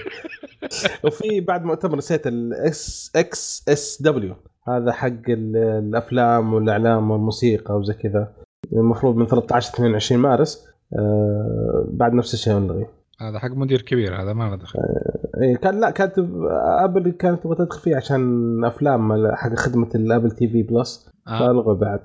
[1.03, 4.35] وفي بعد مؤتمر نسيت ال SXSW.
[4.67, 8.31] هذا حق ال- الأفلام والإعلام والموسيقى وزي كذا.
[8.73, 10.67] المفروض من 13 22 مارس.
[10.99, 12.85] آه بعد نفس الشيء ملغي
[13.21, 14.79] هذا حق مدير كبير هذا ما له دخل.
[15.41, 16.13] إيه كان لا كانت
[16.83, 21.39] Apple كانت تبغى تدخل فيه عشان أفلام حق خدمة ال Apple TV Plus آه.
[21.39, 21.99] فالغوا بعد.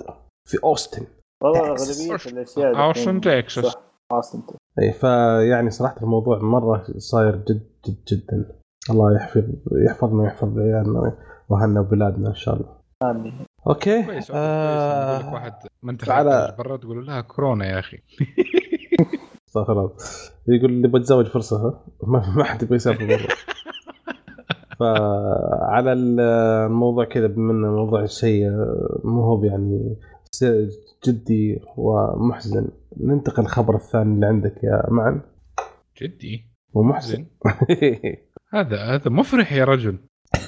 [0.49, 1.07] في أوستن.
[1.42, 1.61] والله.
[1.61, 3.77] أغلبية الأشياء دحين- أوستن تكساس
[4.12, 4.42] أوستن.
[4.79, 8.57] اي فيعني صراحة الموضوع مرة صاير جد جد جدا.
[8.90, 9.42] الله يحفظ
[9.87, 11.16] يحفظنا ويحفظ عيالنا
[11.49, 12.77] وأهلنا وبلادنا إن شاء الله.
[13.03, 13.46] آمين.
[13.66, 14.03] أوكي.
[14.03, 16.05] كويس آه، واحد ما انت
[16.59, 17.96] برا تقول لها كورونا يا أخي.
[19.51, 19.93] استغفر الله
[20.49, 23.27] يقول اللي بتزوج فرصة ما حد يبغى يسافر برا.
[24.79, 28.51] فعلى الموضوع كذا بما إنه موضوع الشيء
[29.05, 29.97] مو هو يعني
[31.07, 32.69] جدي ومحزن.
[33.01, 35.21] ننتقل الخبر الثاني اللي عندك يا معن.
[36.03, 37.27] جدي؟ ومحزن.
[38.55, 39.99] هذا هذا مفرح يا رجل.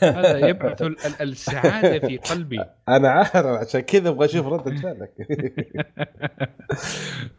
[0.05, 2.65] هذا يبعث ال- ال- السعادة في قلبي.
[2.89, 5.13] أنا عارف عشان كذا أبغى أشوف رده فعلك.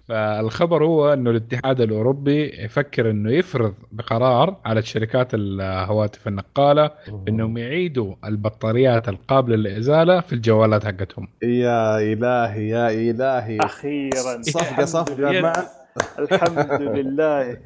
[0.07, 6.91] فالخبر هو إنه الاتحاد الأوروبي يفكر إنه يفرض بقرار على شركات الهواتف النقالة
[7.27, 11.27] إنهم يعيدوا البطاريات القابلة للإزالة في الجوالات حقتهم.
[11.43, 13.57] يا إلهي يا إلهي.
[13.61, 14.41] أخيرا.
[14.41, 15.53] صفقة صفقة.
[16.19, 17.57] الحمد لله.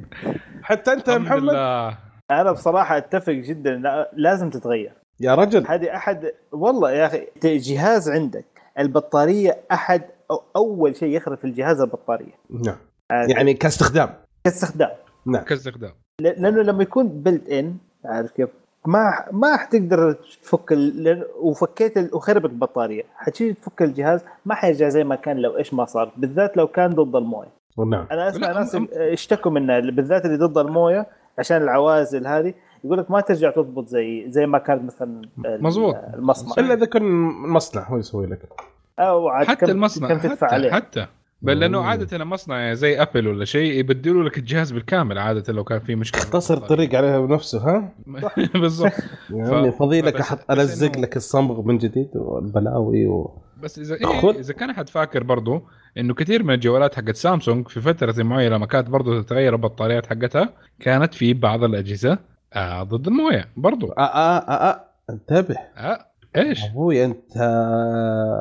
[0.63, 2.06] حتى أنت يا محمد؟ لله.
[2.31, 4.93] أنا بصراحة أتفق جدا لا- لازم تتغير.
[5.19, 5.65] يا رجل.
[5.67, 8.45] هذه أحد والله يا أخي جهاز عندك
[8.79, 12.33] البطارية أحد أو أول شيء يخرب في الجهاز البطارية.
[12.49, 12.75] نعم.
[13.11, 14.09] عارف؟ يعني كاستخدام.
[14.43, 14.89] كاستخدام.
[15.25, 15.43] نعم.
[15.43, 15.91] كاستخدام.
[16.21, 18.49] ل- لأنه لما يكون بلت ان عارف كيف؟
[18.85, 20.13] ما ما حتقدر
[20.43, 21.25] تفك ال...
[21.39, 22.15] وفكيت ال...
[22.15, 23.03] وخربت البطارية.
[23.15, 26.89] حتيجي تفك الجهاز ما حيرجع زي ما كان لو إيش ما صار بالذات لو كان
[26.93, 27.49] ضد الموية.
[27.87, 28.07] نعم.
[28.11, 31.05] أنا أسمع ناس اشتكوا منها بالذات اللي ضد الموية
[31.39, 35.95] عشان العوازل هذه يقول لك ما ترجع تضبط زي زي ما كانت مثلا مظبوط.
[36.13, 36.63] المصنع.
[36.65, 37.03] إلا إذا كان
[37.49, 38.39] مصنع هو يسوي لك.
[38.99, 40.71] أو عاد حتى كم- المصنع كم تدفع حتى, عليه.
[40.71, 41.05] حتى.
[41.41, 41.85] بل لأنه مم.
[41.87, 46.21] عادة المصنع زي ابل ولا شيء يبدلوا لك الجهاز بالكامل عادة لو كان في مشكلة.
[46.21, 47.89] اختصر الطريق عليها بنفسه ها؟
[48.61, 48.91] بالضبط.
[49.29, 53.37] يا عمي فضيلك أحط ألزق لك الصمغ من جديد والبلاوي و...
[53.63, 53.95] بس إذا.
[53.95, 55.61] إيه إذا كان أحد فاكر برضو
[55.97, 60.49] إنه كثير من الجوالات حقت سامسونج في فترة معينة لما كانت برضو تتغير البطاريات حقتها
[60.79, 62.17] كانت في بعض الأجهزة
[62.53, 64.83] آه ضد الموية برضو آه آه آه آه.
[65.09, 66.05] انتبه آه
[66.37, 67.37] إيش؟ أبوي أنت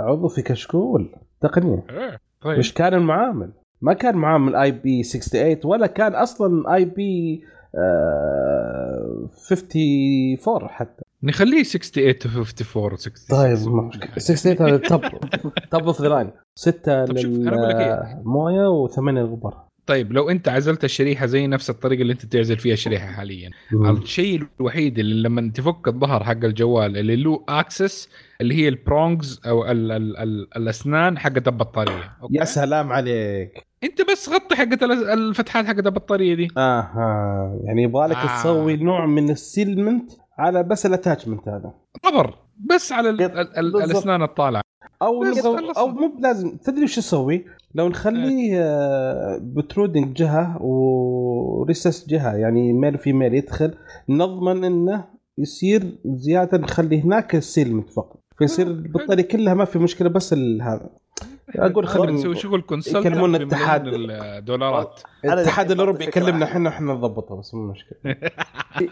[0.06, 2.20] عضو في كشكول تقنية إيه.
[2.40, 7.44] طيب وش كان المعامل؟ ما كان معامل آي بي 68 ولا كان أصلا آي بي
[7.74, 14.10] 54 حتى نخليه 68 to 54 66 طيب ما مشكلة.
[14.18, 15.00] 68 هذا top
[15.70, 18.16] top of the line 6 طب شوف، أنا أقول لك إيه.
[18.18, 19.66] للمويه و8 للغبار.
[19.86, 23.50] طيب لو أنت عزلت الشريحة زي نفس الطريقة اللي أنت تعزل فيها الشريحة حاليا.
[23.72, 28.08] الشيء الوحيد اللي لما تفك الظهر حق الجوال اللي له access
[28.40, 32.16] اللي هي ال prongs أو ال ال ال الأسنان حقت البطارية.
[32.30, 33.66] يا سلام عليك.
[33.84, 36.48] أنت بس غطي حقت ال- الفتحات حقت البطارية دي.
[36.56, 38.40] أها يعني يبغالك آه.
[38.40, 41.72] تسوي نوع من ال sealment على بس ال attachment هذا.
[42.02, 42.34] rubber
[42.70, 43.90] بس على ال ال ال بالضبط.
[43.90, 44.62] الأسنان الطالعة.
[45.02, 45.72] أو خلصنا.
[45.78, 46.56] أو مو بلازم.
[46.56, 47.44] تدري وش نسوي؟
[47.74, 53.74] لو نخليه آه، protruding جهة و recess جهة يعني male female يدخل
[54.08, 55.04] نضمن إنه
[55.38, 60.62] يصير زيادة نخلي هناك ال sealment فقط فيصير البطاريه كلها ما في مشكلة بس ال-
[60.62, 60.90] هذا.
[61.54, 63.86] أقول خلينا خلي نسوي شغل consult يكلمون الاتحاد.
[63.86, 65.00] الدولارات.
[65.24, 66.44] أنا الاتحاد الأوروبي يكلمنا.
[66.44, 68.16] إحنا إحنا نضبطها بس مو مشكلة.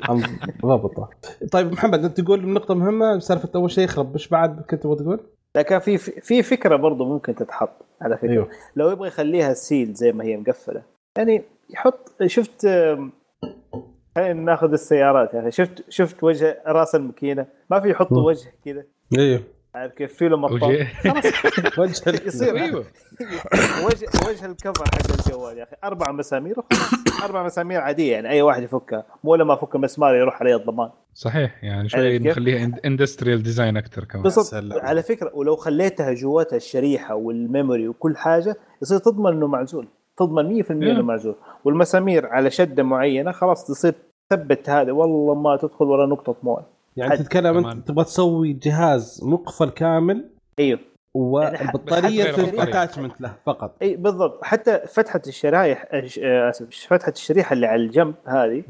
[0.64, 1.08] نضبطها
[1.52, 4.12] طيب محمد أنت تقول نقطة مهمة سالفة أول شيء يخرب.
[4.12, 5.20] إيش بعد كنت تبغى تقول؟
[5.56, 8.30] لكن في في فكرة برضه ممكن تتحط على فكرة.
[8.30, 8.48] أيوه.
[8.76, 10.82] لو يبغى يخليها سيل زي ما هي مقفلة.
[11.18, 12.66] يعني يحط شفت
[14.16, 15.50] خلينا ناخذ السيارات يا أخي.
[15.50, 18.22] شفت شفت وجه رأس الماكينة؟ ما في يحطوا.
[18.26, 18.84] وجه كذا.
[19.18, 19.42] أيوه.
[19.74, 20.62] عارف كيف في له مطاط؟
[21.78, 22.56] وجه- يصير.
[22.62, 22.84] أيوه.
[23.87, 25.76] وجه وجه الكفر حق الجوال يا أخي.
[25.84, 27.24] أربع مسامير وخلاص.
[27.24, 28.28] أربع مسامير عادية يعني.
[28.30, 29.04] أي واحد يفكها.
[29.24, 30.90] مو لما أفك مسمار يروح علي الضمان.
[31.14, 31.64] صحيح.
[31.64, 34.22] يعني شوي؟ نخليها industrial design أكثر كمان.
[34.22, 34.54] بالضبط.
[34.82, 39.88] على فكرة ولو خليتها جواتها الشريحة وال memory وكل حاجة يصير تضمن إنه معزول.
[40.18, 41.02] تضمن 100% إنه.
[41.02, 41.34] معزول.
[41.64, 43.94] والمسامير على شدة معينة خلاص تصير
[44.30, 44.92] تثبت هذا.
[44.92, 47.66] والله ما تدخل ولا نقطة مويه يعني حد- تتكلم.
[47.66, 50.78] أنت تبغى تسوي جهاز مقفل كامل أيوه.
[51.14, 52.70] والبطاريه حتى غير البطارية.
[52.70, 53.76] attachment له فقط.
[53.83, 54.44] إي بالضبط.
[54.44, 58.62] حتى فتحه الشرايح آه، أسف فتحه الشريحة اللي على الجنب هذه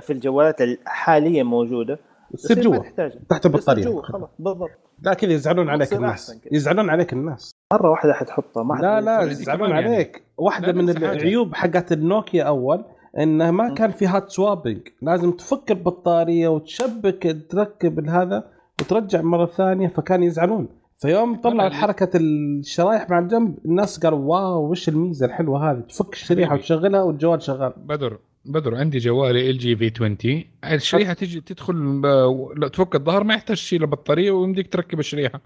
[0.00, 1.98] في الجوالات حاليا موجودة.
[2.34, 2.76] تصير جوا.
[2.78, 3.12] تحتاج.
[3.28, 3.84] تحت البطارية.
[3.84, 4.70] جوا خلاص بالضبط.
[5.02, 6.40] لا كذا يزعلون عليك الناس.
[6.52, 7.50] يزعلون عليك الناس.
[7.72, 9.86] مرة واحدة حتحطها ما لا لا يزعلون يعني.
[9.94, 10.22] عليك.
[10.38, 10.90] واحدة لا من.
[10.90, 12.84] العيوب حقت النوكيا أول
[13.18, 18.44] إنه ما كان في hot swapping لازم تفك البطارية وتشبك تركب هذا
[18.80, 20.68] وترجع مرة ثانية فكان يزعلون.
[20.98, 26.48] فيوم طلعوا حركة الشرايح مع الجنب الناس قالوا wow وش الميزة الحلوة هذه؟ تفك الشريحة
[26.50, 26.62] حبيبي.
[26.62, 27.72] وتشغلها والجوال شغال.
[27.76, 30.16] بدر بدر عندي جوالي LG V20
[30.64, 35.40] الشريحة تجي تدخل ب- لا تفك الظهر ما يحتاج تشيل البطاريه ويمديك تركب الشريحة.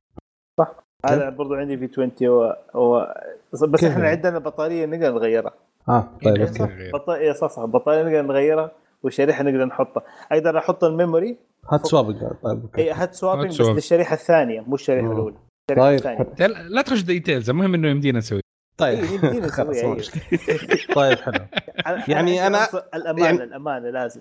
[1.07, 2.53] هذا برضو عندي V20 و...
[2.75, 3.05] و...
[3.53, 5.55] بس كيف؟ إحنا؟ عندنا بطارية نقدر نغيرها.
[5.89, 6.69] آه طيب إيه، okay صح.
[6.69, 6.91] غير.
[6.95, 11.37] بطاريه صح صح بطارية نقدر نغيرها والشريحة نقدر نحطها أقدر أحط ال memory
[11.69, 13.69] hot swapping طيب okay اي hot swapping بس.
[13.69, 15.13] للشريحة الثانية مو الشريحة.
[15.13, 15.37] الأولى
[15.71, 16.21] الشريحة طيب.
[16.21, 18.41] الثانية لا لا تخش details المهم إنه يمدينا نسوي
[18.79, 19.95] طيب إيه، يمدينا نسويها،
[20.33, 20.95] إيه.
[20.95, 21.35] طيب حلو
[22.09, 24.21] يعني أصلاً الأمانة يعني- الأمانة لازم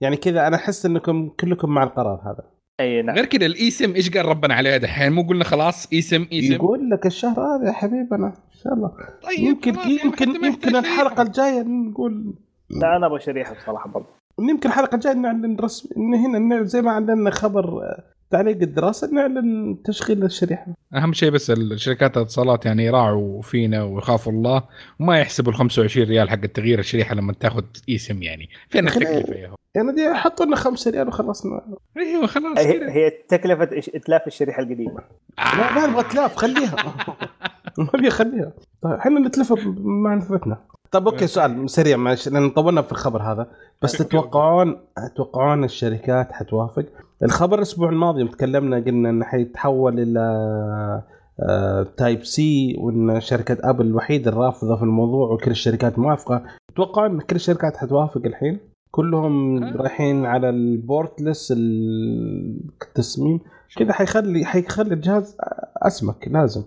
[0.00, 2.44] يعني كذا أنا أحس إنكم كلكم مع القرار هذا
[2.80, 3.16] أي نعم.
[3.16, 6.90] غير كذا ال eSIM إيش قال ربنا عليه دحين؟ مو قلنا خلاص eSIM eSIM يقول
[6.90, 8.90] لك الشهر هذا يا حبيبنا إن شاء الله.
[9.22, 11.22] طيب يمكن خلاص، يعني يمكن يمكن الحلقة.
[11.22, 12.34] الجاية نقول
[12.70, 14.06] لا أنا أبغى شريحة بصراحة برضه.
[14.40, 19.82] يمكن الحلقة الجاية نعلن رسمي إن هنا زي ما اعلنا خبر آه، تعليق الدراسه نعلن
[19.84, 20.66] تشغيل الشريحة.
[20.94, 24.62] أهم شيء بس الشركات الاتصالات يعني يراعوا فينا ويخافوا الله
[25.00, 28.48] وما يحسبوا ال 25 ريال حق التغيير الشريحة لما تاخذ إيسم يعني.
[28.68, 29.54] فين التكلفة يا هو.
[29.74, 31.60] يعني دي حطوا لنا 5 ريال وخلصنا.
[31.96, 35.00] أيوه خلاص هي, هي تكلفة إتلاف الشريحة القديمة.
[35.38, 36.76] لا ما نبغى تلاف خليها.
[37.78, 38.52] ما ابي خليها.
[38.82, 40.58] طيب إحنا نتلف بمعرفتنا
[40.90, 43.46] طيب okay سؤال سريع معلش لأن طولنا في الخبر هذا.
[43.82, 43.92] بس.
[43.92, 44.80] تتوقعون
[45.12, 46.84] تتوقعون الشركات حتوافق؟
[47.22, 50.20] الخبر الأسبوع الماضي يوم تكلمنا قلنا انه حيتحول إلى
[51.48, 56.42] آه، type C وإن شركة Apple الوحيدة الرافضة في الموضوع وكل الشركات موافقة.
[56.74, 58.58] تتوقعون إن كل الشركات حتوافق الحين؟
[58.90, 59.76] كلهم آه.
[59.76, 61.52] رايحين على ال portless
[62.82, 63.40] التصميم.
[63.78, 65.36] كذا حيخلي حيخلي الجهاز
[65.82, 66.62] أسمك لازم.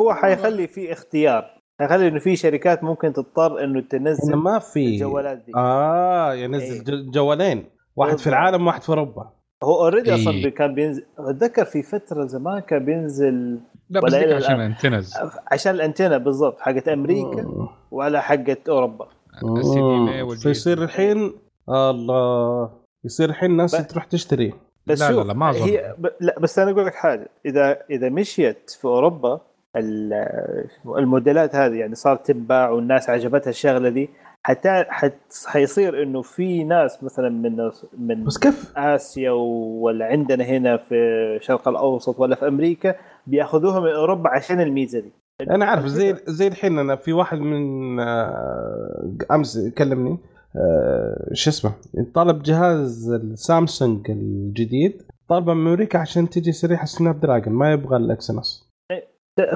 [0.00, 1.44] هو حيخلي في اختيار.
[1.80, 4.86] حيخلي إنه في شركات ممكن تضطر إنه تنزل ما في.
[4.86, 5.52] الجوالات دي.
[5.56, 6.84] آه ينزل إيه.
[6.84, 7.64] جو- جوالين.
[7.96, 8.26] واحد في.
[8.26, 9.30] العالم واحد في أوروبا.
[9.64, 10.22] هو already إيه.
[10.22, 14.60] أصلا كان بينزل أتذكر في فترة زمان كان بينزل لا بس ولا عشان الآن.
[14.70, 15.14] antennas
[15.52, 19.08] عشان الانتنه بالضبط حقت أمريكا ولا حقت أوروبا
[19.44, 20.28] ام اي آه.
[20.42, 21.32] فيصير الحين
[21.68, 22.70] الله
[23.04, 24.54] يصير الحين الناس ب- تروح تشتري
[24.86, 25.62] بس لا، لا، لا، ما أظن.
[25.62, 26.06] هي ب...
[26.20, 29.40] لا بس أنا أقول لك حاجة اذا إذا مشيت في أوروبا
[29.76, 30.66] ال-
[30.98, 34.10] الموديلات هذه يعني صارت تنباع والناس عجبتها الشغلة دي
[34.42, 35.18] حتى حت...
[35.46, 40.94] حيصير إنه في ناس مثلا من من بس كيف؟ آسيا ولا عندنا هنا في
[41.36, 42.94] الشرق الأوسط ولا في أمريكا
[43.26, 45.12] بياخذوها من أوروبا عشان الميزة دي.
[45.50, 50.18] أنا عارف زي زي الحين أنا في واحد من آه، أمس كلمني
[50.56, 51.72] آه، شو اسمه
[52.14, 58.70] طالب جهاز السامسونج الجديد طالبه من أمريكا عشان تجي شريحه Snapdragon ما يبغى ال Exynos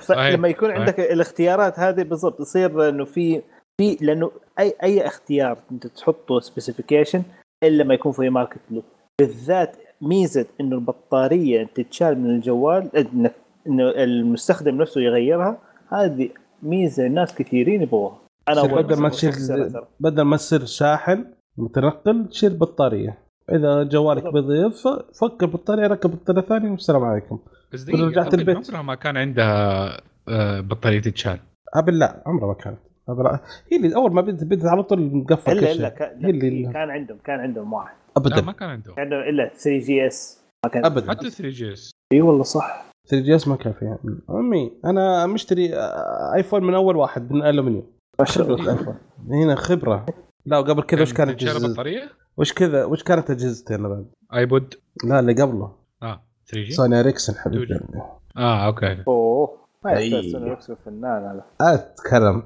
[0.00, 0.70] فلما يكون.
[0.70, 3.42] عندك الاختيارات هذه بالضبط يصير إنه في
[3.80, 7.22] في لأنه اي أي اختيار أنت تحطه specification
[7.62, 8.82] إلا ما يكون في market له
[9.20, 13.34] بالذات ميزة إنه البطارية تتشال من الجوال انك
[13.66, 15.58] إنه المستخدم نفسه يغيرها
[15.88, 16.30] هذه
[16.62, 19.86] ميزة ناس كثيرين يبغوها أنا تصير بدل ما ترى.
[20.00, 21.24] بدل ما تصير شاحن
[21.56, 23.18] متنقل تشيل بطارية
[23.52, 24.32] إذا جوالك.
[24.32, 24.88] بيضيف
[25.20, 27.38] فك البطارية ركب بطاريه ثانية والسلام عليكم
[27.72, 28.56] بس رجعت البيت.
[28.56, 31.38] عمرها ما كان عندها آه، بطارية تتشال
[31.74, 32.78] Apple لا عمرها ما كانت
[33.72, 35.98] هي اللي أول ما بدت بدت على طول مقفل الا كل إلا شيء.
[35.98, 37.96] كان, هي اللي لا، كان عندهم كان عندهم واحد.
[37.96, 38.40] لا ابدا.
[38.40, 38.94] ما كان عندهم.
[38.94, 41.10] كان عندهم إلا 3 GS ما كان ابدا.
[41.10, 42.84] حتى 3 GS إي والله صح.
[43.08, 43.98] 3 GS ما كان فيها.
[44.30, 45.70] أمي أنا مشتري
[46.34, 47.82] iPhone من أول واحد من الله.
[48.20, 48.96] iPhone
[49.30, 50.06] هنا خبرة.
[50.46, 54.74] لا وقبل كذا وش كانت بطاريه؟ وش كذا؟ وش كانت اجهزتي أنا بعد؟ iPod
[55.04, 55.72] لا اللي قبله.
[56.02, 57.80] آه 3G Sony Ericsson حبيبي.
[58.36, 59.04] آه okay.
[59.08, 59.63] أوه.
[59.84, 59.92] ما.
[59.92, 61.44] يحتاج سوني فنان هذا.
[61.60, 62.42] أتكلم.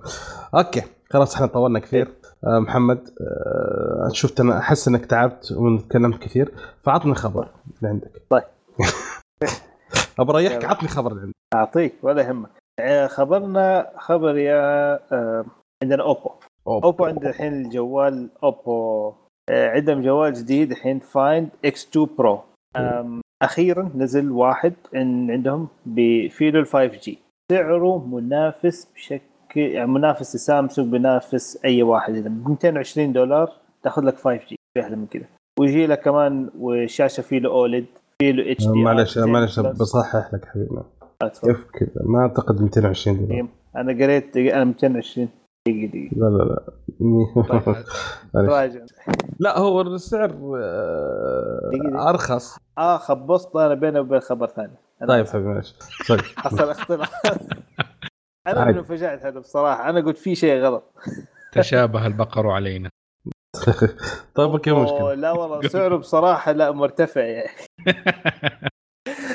[0.54, 0.82] okay.
[1.10, 2.08] خلاص إحنا طولنا كثير.
[2.44, 6.52] آه، محمد آه، شفت أنا أحس إنك تعبت وتكلمت كثير.
[6.82, 7.48] فعطني خبر
[7.78, 8.22] اللي عندك.
[8.30, 8.42] طيب.
[10.20, 10.64] ابى أريحك.
[10.64, 11.34] عطني خبر اللي عندك.
[11.54, 12.50] أعطيك ولا يهمك.
[12.80, 15.44] آه، خبرنا خبر يا آه،
[15.82, 16.30] عندنا أوبو.
[16.66, 17.04] أوبو.
[17.04, 19.12] عندنا الحين الجوال أوبو.
[19.50, 22.40] آه، عندهم جوال جديد الحين Find X 2 Pro
[23.42, 25.68] أخيرا نزل واحد عندهم
[26.30, 27.18] في له ال 5 G
[27.52, 29.22] سعره منافس بشكل
[29.56, 32.14] يعني منافس لسامسونج بينافس أي واحد.
[32.14, 35.24] إذا ب 220 دولار تاخذ لك 5 G أحلى من كذا
[35.60, 37.86] ويجي لك كمان والشاشة فيه له OLED
[38.22, 40.82] فيه له H آه، D معلش معلش بصحح لك حبيبنا
[41.20, 43.46] كيف كذا؟ ما أعتقد 220 دولار.
[43.76, 45.28] أنا قريت أنا 220
[45.68, 46.16] دقيقة دقيقة.
[46.16, 46.62] لا لا لا.
[48.52, 48.80] راجع
[49.38, 52.08] لا هو السعر آه،.
[52.10, 52.56] أرخص.
[52.78, 54.87] آه خبصت أنا بيني وبين خبر ثاني.
[55.08, 55.74] طيب حبيبي معلش
[56.06, 57.10] sorry حصل اختلاف
[58.46, 58.68] أنا.
[58.68, 59.90] اللي انفجعت هذا بصراحة.
[59.90, 60.92] أنا قلت في شيء غلط.
[61.52, 62.90] تشابه البقر علينا.
[64.34, 65.14] طيب okay مشكلة.
[65.14, 67.50] لا والله سعره بصراحة لا مرتفع يعني.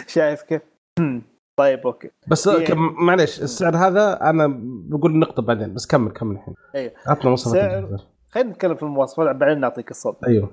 [0.07, 0.61] شايف كيف؟
[1.59, 2.09] طيب okay.
[2.27, 4.47] بس يعني- كم- معلش السعر هذا أنا
[4.89, 6.53] بقول النقطة بعدين بس كمل كمل الحين.
[6.75, 6.91] أيوه.
[7.07, 7.97] عطنا مواصفات سعر-.
[8.31, 10.17] خلينا نتكلم في المواصفات بعدين نعطيك الصوت.
[10.27, 10.51] أيوه.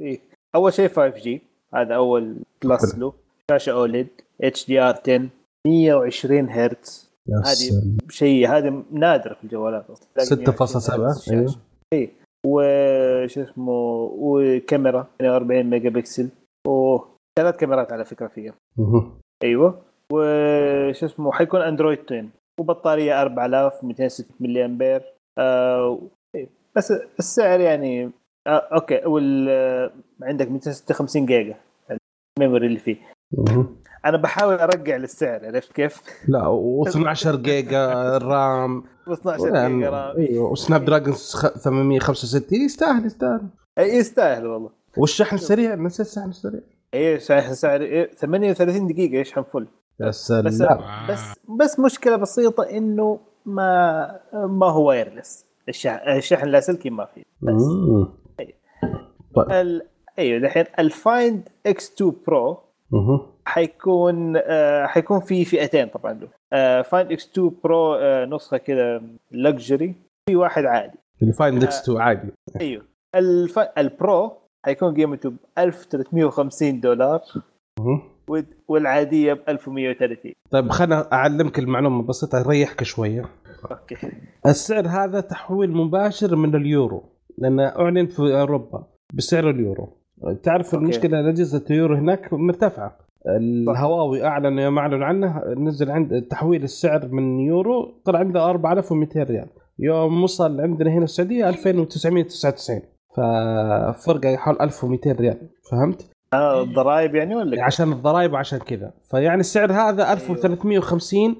[0.00, 0.20] إيه.
[0.54, 1.42] أول شيء 5 G
[1.74, 3.12] هذا أول plus له
[3.50, 4.08] شاشة OLED.
[4.42, 5.28] HDR 10
[5.66, 7.12] 120 هرتز.
[7.44, 7.96] هذه.
[8.08, 10.08] شيء هذا نادر في الجوالات أصلاً.
[10.14, 11.46] تلاقي 6.7 120 هرتز أيوه
[11.94, 12.10] شاشة.
[12.46, 13.72] وش اسمه
[14.18, 16.28] وكاميرا 42 ميجا بكسل
[16.68, 18.54] وثلاث كاميرات على فكرة فيها.
[19.44, 19.82] أيوه.
[20.12, 22.26] وش اسمه حيكون أندرويد 10
[22.60, 25.02] وبطارية 4260 ملي امبير
[25.38, 25.98] آه
[26.36, 26.48] إيه.
[26.76, 28.10] بس السعر يعني
[28.46, 29.06] آه okay.
[29.06, 29.90] وال آه،
[30.22, 31.54] عندك 256 جيجا.
[32.38, 32.96] ال memory اللي فيه.
[34.04, 36.44] أنا بحاول أرجع للسعر عرفت كيف؟ لا
[36.86, 38.84] و12 جيجا رام.
[39.10, 40.16] و12 جيجا RAM.
[40.18, 43.48] إيوه و Snapdragon 865 يستاهل يستاهل.
[43.78, 44.70] اي يستاهل والله.
[44.96, 46.60] والشحن السريع نسيت الشحن السريع.
[46.94, 49.66] اي سعر سعر إيه 38 دقيقة يشحن full
[50.00, 50.78] يا بس سلام.
[51.08, 51.20] بس
[51.60, 57.22] بس مشكلة بسيطة إنه ما ما هو wireless الشحن الشحن اللاسلكي ما فيه.
[57.42, 57.62] بس.
[57.62, 58.08] مم.
[59.50, 59.82] ال...
[60.18, 62.58] أيوه دحين ال Find X 2 Pro.
[63.44, 66.12] حيكون آه حيكون في فئتين طبعا.
[66.12, 69.94] له آه Find X 2 Pro آه نسخة كذا luxury
[70.28, 70.98] في واحد عادي.
[71.22, 72.28] اللي Find X 2 عادي.
[72.60, 72.84] أيوه.
[73.14, 73.58] الف...
[73.58, 74.32] ال Pro
[74.66, 77.20] حيكون قيمته ب 1350 دولار.
[78.68, 83.24] والعادية ب 1130 طيب خلنا أعلمك المعلومة بسيطه اريحك شوية.
[83.70, 83.96] okay.
[84.46, 87.04] السعر هذا تحويل مباشر من اليورو
[87.38, 89.98] لأنه أعلن في أوروبا بسعر اليورو.
[90.42, 90.76] تعرف okay.
[90.76, 92.98] المشكلة ان اجهزه اليورو هناك مرتفعة.
[93.26, 99.46] الهواوي أعلن يوم أعلن عنه نزل عند تحويل السعر من يورو طلع عنده 4200 ريال.
[99.78, 102.82] يوم وصل عندنا هنا في السعوديه 2999
[103.16, 105.38] ففرق حول 1200 ريال
[105.70, 108.92] فهمت؟ آه الضرائب يعني ولا؟ عشان الضرائب وعشان كذا.
[109.10, 111.36] فيعني السعر هذا 1350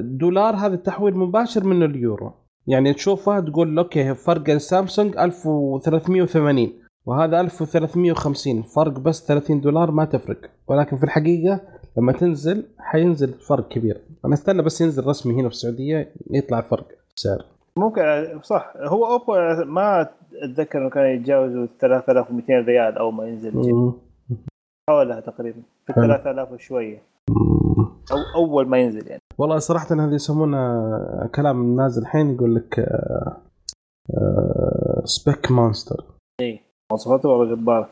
[0.00, 2.32] دولار هذا تحويل مباشر من اليورو.
[2.66, 6.72] يعني تشوفها تقول أوكي فرق السامسونج 1380
[7.06, 10.38] وهذا 1350 فرق بس 30 دولار ما تفرق.
[10.68, 11.60] ولكن في الحقيقة
[11.96, 14.00] لما تنزل حينزل فرق كبير.
[14.24, 16.86] أنا استنى بس ينزل رسمي هنا في السعودية يطلع فرق.
[17.16, 17.44] سعر.
[17.78, 18.02] ممكن
[18.42, 18.72] صح.
[18.76, 19.32] هو أوبو
[19.64, 20.08] ما
[20.42, 23.92] أتذكر إنه كان يتجاوز 3200 ريال أول ما ينزل.
[24.90, 25.62] حولها تقريبا.
[25.86, 26.06] في حلو.
[26.06, 27.02] 3000 وشوية.
[28.12, 29.20] أو أول ما ينزل يعني.
[29.38, 32.88] والله صراحة هذه يسمونها كلام نازل الحين يقول لك
[35.04, 36.04] spec monster
[36.40, 36.60] اي
[36.94, 37.88] مواصفاته والله جباره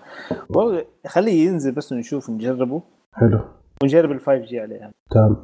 [0.50, 2.82] والله خليه ينزل بس نشوف نجربه
[3.12, 3.40] حلو.
[3.82, 5.36] ونجرب ال 5 G عليه تمام.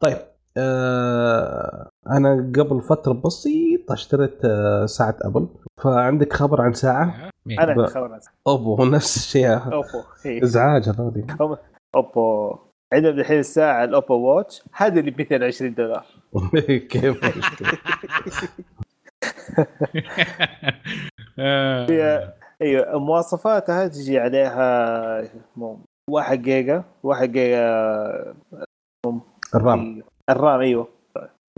[0.00, 0.16] طيب
[0.56, 5.48] آه أنا قبل فترة بسيطة اشتريت آه، ساعة أبل.
[5.82, 9.54] فعندك خبر عن ساعة؟ مين؟ أنا ب- خبر عن- اوبو نفس الشيء.
[9.56, 9.86] أوبو
[10.26, 10.42] إيه.
[10.42, 11.24] إزعاج هذول
[11.94, 12.56] أوبو
[12.92, 14.62] عندنا الحين الساعة ال Oppo Watch.
[14.76, 16.04] هذه اللي ب 220 دولار.
[16.90, 17.20] كيف
[21.38, 22.32] آه.
[22.62, 25.30] أيوه مواصفاتها تجي عليها
[26.10, 28.34] 1 جيجا 1 جيجا
[29.54, 30.02] ال RAM.
[30.30, 30.88] ال RAM أيوه.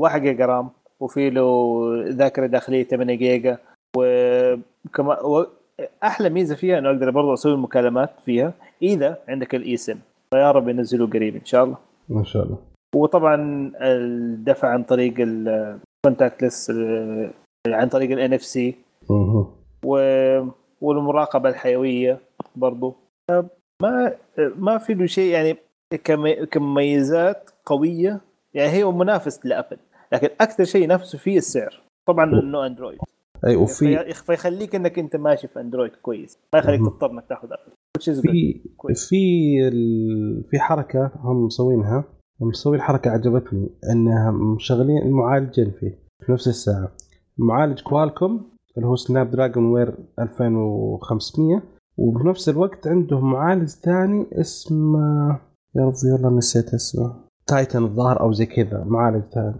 [0.01, 0.71] 1 جيجا RAM
[1.01, 3.59] وفي له ذاكرة داخلية 8 جيجا
[3.97, 5.47] وكمان و...
[6.03, 9.99] أحلى ميزة فيها إنه أقدر برضه أسوي مكالمات فيها إذا عندك الاي سم
[10.35, 11.77] فيا رب ينزلوه قريب إن شاء الله.
[12.09, 12.59] ما شاء الله.
[12.97, 13.35] وطبعا
[13.81, 16.71] الدفع عن طريق ال contactless
[17.69, 18.75] عن طريق ال NFC.
[20.81, 22.21] والمراقبة الحيوية
[22.57, 22.95] برضو.
[23.83, 24.13] ما
[24.57, 25.57] ما في له شيء يعني
[26.05, 28.21] كم- كمميزات قوية.
[28.55, 29.77] يعني هو منافس لأبل
[30.13, 31.83] لكن أكثر شيء ينافسه فيه السعر.
[32.09, 32.99] طبعا إنه أندرويد.
[33.47, 36.39] أي وفي في فيخليك إنك أنت ماشي في أندرويد كويس.
[36.55, 36.81] ما يخليك.
[36.81, 37.73] تضطر إنك تاخذ أبل.
[38.23, 38.61] في.
[38.95, 40.45] في ال...
[40.51, 42.05] في حركة هم مسوينها.
[42.41, 46.93] هم مسوين حركه عجبتني إنها مشغلين المعالجين فيه في نفس الساعة.
[47.39, 51.63] معالج Qualcomm اللي هو Snapdragon Wear 2500
[51.97, 55.39] وبنفس الوقت عندهم معالج ثاني اسمه
[55.77, 57.15] يا ربي والله نسيت اسمه.
[57.47, 59.55] تايتن الظاهر أو زي كذا معالج ثاني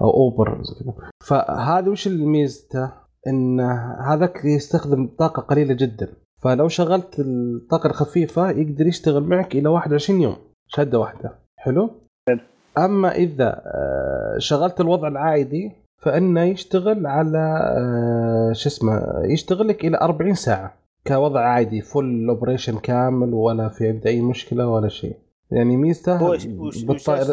[0.00, 0.94] أو اوبر أو زي كذا.
[1.24, 2.92] فهذا وش الميزته؟
[3.28, 3.60] إن
[4.00, 6.08] هذاك يستخدم طاقة قليلة جدا.
[6.42, 10.36] فلو شغلت الطاقة الخفيفة يقدر يشتغل معك إلى 21 يوم.
[10.66, 11.38] شدة واحدة.
[11.56, 11.90] حلو؟
[12.28, 12.40] حلو.
[12.78, 17.38] أما إذا آه، شغلت الوضع العادي فإنه يشتغل على
[17.78, 20.74] آه، شو اسمه يشتغل لك إلى 40 ساعة.
[21.06, 25.16] كوضع عادي full operation كامل ولا في عنده أي مشكلة ولا شيء.
[25.50, 26.36] يعني ميزته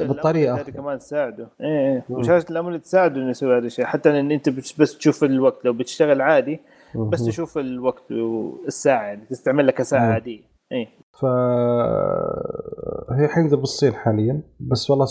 [0.08, 0.56] بالطريقة.
[0.56, 0.70] هذه.
[0.70, 1.48] كمان تساعده.
[1.62, 2.04] إيه إيه.
[2.10, 3.86] وشاشه ال AMOLED تساعده إنه يسوي هذا الشيء.
[3.86, 6.60] حتى إن أنت بس تشوف الوقت لو بتشتغل عادي
[6.96, 7.26] بس.
[7.26, 10.12] تشوف الوقت والساعة يعني تستعمل لك ساعه مم.
[10.12, 10.42] عادية.
[10.72, 10.88] إيه.
[11.20, 11.26] ف
[13.14, 14.42] هي حينزل بالصين حاليا.
[14.60, 15.06] بس والله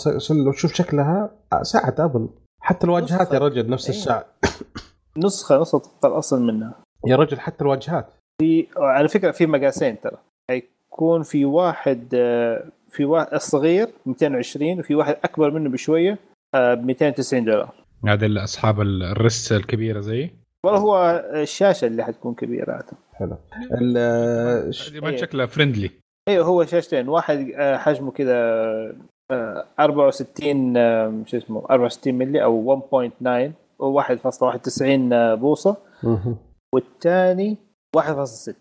[0.45, 1.31] لو تشوف شكلها
[1.61, 2.29] ساعة أبل.
[2.59, 3.33] حتى الواجهات.
[3.33, 3.97] يا رجل نفس إيه.
[3.97, 4.25] الساعة
[5.25, 6.73] نسخة نسخة تبقى الاصل منها.
[7.07, 8.13] يا رجل حتى الواجهات.
[8.41, 10.17] في على فكرة في مقاسين ترى.
[10.49, 16.17] حيكون في واحد آه، في واحد الصغير 220 وفي واحد أكبر منه بشوية
[16.55, 17.73] ب 290 دولار.
[18.07, 20.29] هذا اللي اصحاب الرس الكبيرة زي؟
[20.65, 22.83] والله هو الشاشة اللي حتكون كبيرة.
[23.13, 23.37] حلو.
[23.71, 25.17] ما إيه.
[25.17, 25.91] شكلها فريندلي
[26.29, 27.09] أيوه هو شاشتين.
[27.09, 28.95] واحد آه، حجمه كذا آه،
[29.31, 33.51] 64 آه، شو اسمه 64 ملي أو 1.9
[33.81, 35.77] و1.91 آه، بوصة.
[36.03, 36.37] مهم.
[36.73, 37.57] والثاني
[37.97, 38.53] 1.6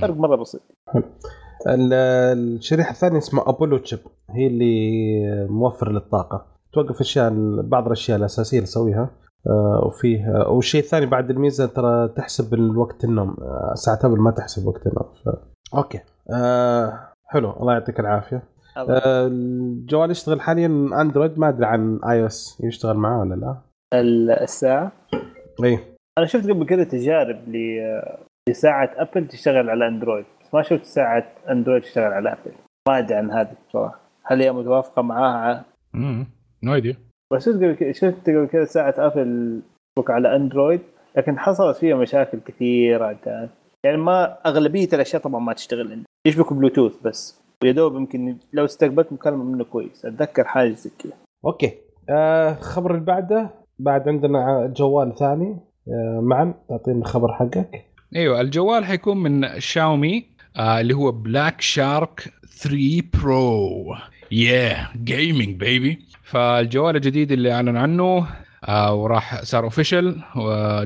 [0.00, 0.60] فرق مرة بسيط.
[1.66, 3.98] ال- الشريحة الثانية اسمها أبولو chip.
[4.30, 6.46] هي اللي موفر للطاقة.
[6.72, 7.32] توقف أشياء
[7.62, 9.10] بعض الأشياء الأساسية اللي تسويها.
[9.46, 13.36] آه، وفيه آه، والشيء الثاني بعد الميزة ترى تحسب الوقت النوم.
[13.42, 15.08] آه، ساعة قبل ما تحسب وقت النوم.
[15.24, 15.28] ف...
[15.76, 16.00] أوكي.
[16.34, 17.50] آه حلو.
[17.50, 18.36] الله يعطيك العافية.
[18.36, 18.42] آه،
[18.76, 20.66] الجوال يشتغل حاليا
[21.00, 23.56] اندرويد ما أدري عن اي أو اس يشتغل معاه ولا لا.
[23.94, 24.92] ال- الساعة؟
[25.64, 25.78] اي
[26.18, 28.02] أنا شفت قبل كده تجارب ل-
[28.48, 32.52] لساعة أبل تشتغل على اندرويد بس ما شفت ساعة اندرويد تشتغل على ابل
[32.88, 35.64] ما أدري عن هذه بصراحه هل هي متوافقة معاها؟
[36.62, 36.96] no idea
[37.32, 39.60] بس شفت قبل كده شفت قبل كده ساعة ابل
[40.08, 40.80] على اندرويد
[41.16, 43.18] لكن حصلت فيها مشاكل كثيرة.
[43.84, 47.39] يعني ما أغلبية الأشياء طبعا ما تشتغل عندي يشبكوا بلوتوث بس.
[47.64, 50.04] ويا دوب يمكن لو استقبلت مكالمة منه كويس.
[50.04, 51.12] أتذكر حاجة زي كذا.
[51.44, 51.72] أوكي.
[52.10, 55.56] آه الخبر اللي بعده بعد عندنا جوال ثاني.
[55.88, 57.84] آه معا تعطينا الخبر حقك.
[58.16, 60.24] أيوه الجوال حيكون من شاومي
[60.56, 62.32] آه اللي هو بلاك شارك
[62.62, 63.94] 3 برو
[64.30, 68.26] yeah gaming baby فالجوال الجديد اللي أعلن عنه
[68.64, 70.20] آه وراح صار official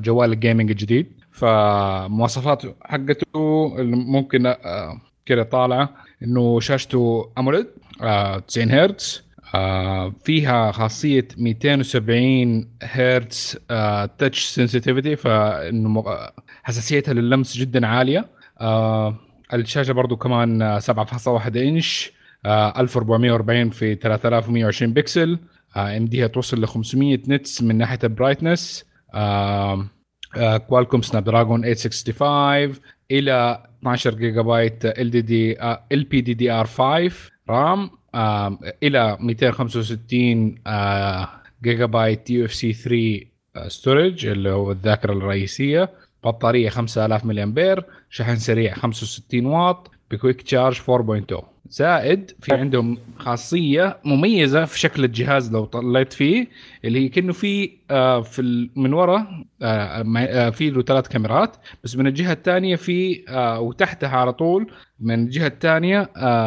[0.03, 1.07] جوال ال gaming الجديد.
[1.31, 3.27] فمواصفات حقته
[3.85, 6.04] ممكن آه كده طالعة.
[6.23, 7.67] إنه شاشته AMOLED
[8.03, 17.57] آه 90 هرتز آه فيها خاصية 270 هرتز آه touch sensitivity فإنه آه، حساسيتها لللمس
[17.57, 18.27] جدا عالية.
[18.61, 19.17] آه
[19.55, 22.13] الشاشة برضو كمان آه، 7.1 إنش
[22.47, 25.39] آه 1440 في 3120 بكسل.
[25.77, 28.85] آه MD توصل ل 500 nits من ناحية ال brightness
[29.15, 29.87] آه آه
[30.69, 32.75] كوالكوم سناب دراجون 865
[33.11, 35.57] إلى 12 جيجا بايت ال دي دي
[35.93, 37.11] ال بي دي دي ار 5
[37.51, 37.91] رام
[38.83, 41.29] إلى 265 آه
[41.63, 43.35] جيجا بايت UFS 3
[43.69, 45.91] storage اللي هو الذاكرة الرئيسية
[46.25, 49.91] بطارية 5000 ملي امبير شحن سريع 65 واط.
[50.15, 56.47] ب Quick Charge 4.0 زائد في عندهم خاصية مميزة في شكل الجهاز لو طلعت فيه
[56.85, 61.57] اللي هي كأنه في آه في ال- من ورا آه آه في له ثلاث كاميرات
[61.85, 66.03] بس من الجهة الثانية في آه وتحتها على طول من الجهة الثانية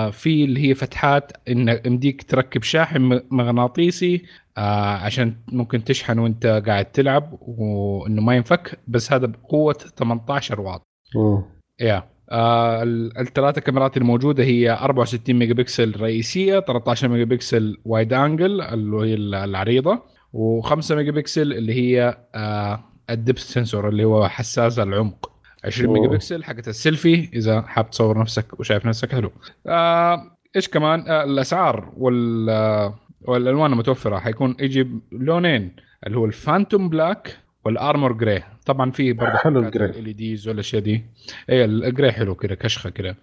[0.09, 4.23] في اللي هي فتحات إن يمديك تركب شاحن مغناطيسي
[4.57, 10.81] عشان ممكن تشحن وأنت قاعد تلعب وإنه ما ينفك بس هذا بقوة 18 واط.
[11.15, 11.43] مم.
[11.79, 18.13] yeah آه ال- الثلاثة كاميرات الموجودة هي 64 ميجا بكسل رئيسية 13 ميجا بكسل wide
[18.13, 20.01] angle اللي هي ال- العريضة
[20.33, 25.31] و5 ميجا بكسل اللي هي آه ال depth sensor اللي هو حساس العمق.
[25.65, 26.07] 20 ميجا.
[26.07, 29.31] بكسل حقت السيلفي إذا حاب تصور نفسك وشايف نفسك حلو.
[29.67, 30.21] آه
[30.55, 34.19] إيش كمان؟ آه الأسعار وال آه والألوان المتوفرة.
[34.19, 35.75] حيكون يجي لونين
[36.07, 39.89] اللي هو ال phantom black وال armor gray طبعا في برضه حلو ال gray.
[39.89, 41.03] ال ديز والأشياء دي.
[41.49, 43.15] اي ال gray حلو كذا كشخة كذا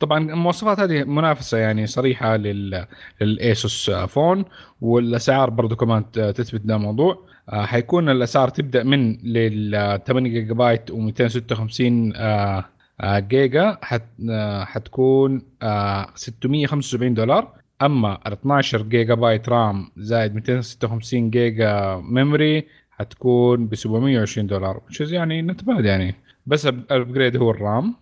[0.00, 2.86] طبعا المواصفات هذه منافسة يعني صريحة لل
[3.20, 4.44] لل ASUS phone
[4.80, 10.90] والأسعار برضو كمان تثبت ده الموضوع آه، حيكون الأسعار تبدأ من لل 8 جيجا بايت
[10.92, 12.64] و256 آه،
[13.00, 13.78] آه، جيجا.
[13.82, 17.48] حت آه، حتكون آه، 675 دولار.
[17.82, 22.66] أما ال 12 جيجا بايت RAM زائد 256 جيجا memory
[23.00, 26.14] حتكون ب 720 دولار يعني not bad يعني.
[26.46, 27.94] بس ال upgrade هو ال RAM.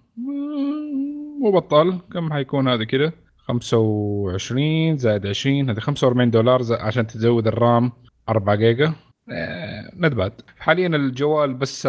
[1.43, 7.93] وبطل كم حيكون هذا كده؟ 25 زائد 20 هذا 45 دولار عشان تزود الرام
[8.29, 8.93] 4 جيجا.
[9.97, 11.87] ندباد حاليا الجوال بس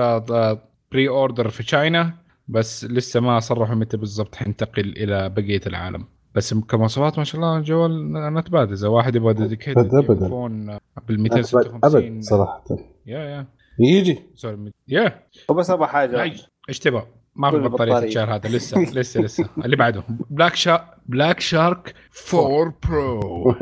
[0.91, 2.13] بري اوردر في تشاينا
[2.47, 6.05] بس لسه ما صرحوا متى بالضبط حينتقل إلى بقية العالم.
[6.39, 10.29] بس كمواصفات ما شاء الله الجوال نتباد إذا واحد يبغى ديديكيتد أبداً.
[10.29, 12.63] فون بال أبد 256 صراحة.
[13.05, 13.47] يا يا
[13.79, 14.19] يجي.
[14.35, 16.23] سوري يا وبس أبغى حاجة.
[16.69, 18.07] إيش تبغى؟ ما في بطارية بطارية.
[18.07, 19.49] الشهر هذا لسه لسه لسه.
[19.65, 21.93] اللي بعده بلاك شارك بلاك شارك
[22.33, 23.55] 4 برو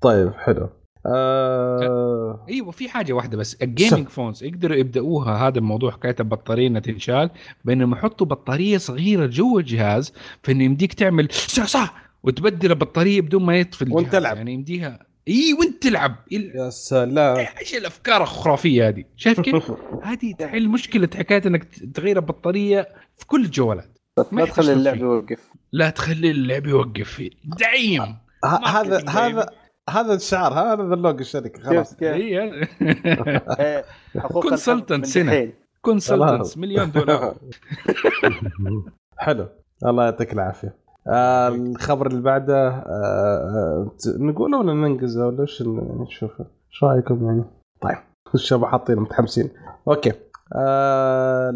[0.00, 0.68] طيب حلو.
[1.06, 2.46] آه...
[2.48, 6.80] أيوه في حاجة واحدة بس ال gaming phones يقدروا يبدأوها هذا الموضوع حكايه البطاريه انها
[6.80, 7.30] تنشال
[7.64, 11.88] بانهم يحطوا بطارية صغيرة جوا الجهاز فإنه يمديك تعمل سا سا
[12.22, 13.96] وتبدل البطارية بدون ما يطفي الجهاز.
[13.96, 14.36] وأنت تلعب.
[14.36, 16.16] يعني يمديها اي وانت تلعب.
[16.32, 17.46] ال- يا سلام.
[17.60, 19.72] إيش الأفكار الخرافية هذه؟ شايف كيف؟
[20.04, 22.88] هذه تحل مشكلة حكاية إنك تغير البطارية
[23.18, 23.98] في كل الجوالات.
[24.32, 24.96] ما تخلي اللعب.
[24.96, 25.40] يوقف.
[25.72, 27.08] لا تخلي اللعب يوقف.
[27.08, 28.16] فيه دعيم
[28.64, 29.46] هذا هذا
[29.90, 32.66] هذا الشعار هذا اللوجو الشركة خلاص؟ هي
[35.04, 35.26] سنة.
[35.26, 35.52] دحين.
[35.82, 37.34] كونسلتنس مليون دولار.
[39.18, 39.46] حلو.
[39.86, 40.74] الله يعطيك العافية.
[41.08, 47.26] آه الخبر اللي بعده آه آه نقوله ولا ننجزه ولا إيش ن- نشوف؟ إيش رأيكم
[47.26, 47.44] يعني؟
[47.80, 47.96] طيب
[48.34, 49.50] الشباب حاطين متحمسين
[49.88, 50.12] okay.
[50.56, 51.52] آه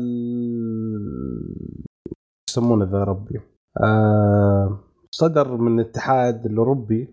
[2.51, 3.41] يسمونه ذا ربي.
[3.83, 4.79] آه
[5.11, 7.11] صدر من الاتحاد الاوروبي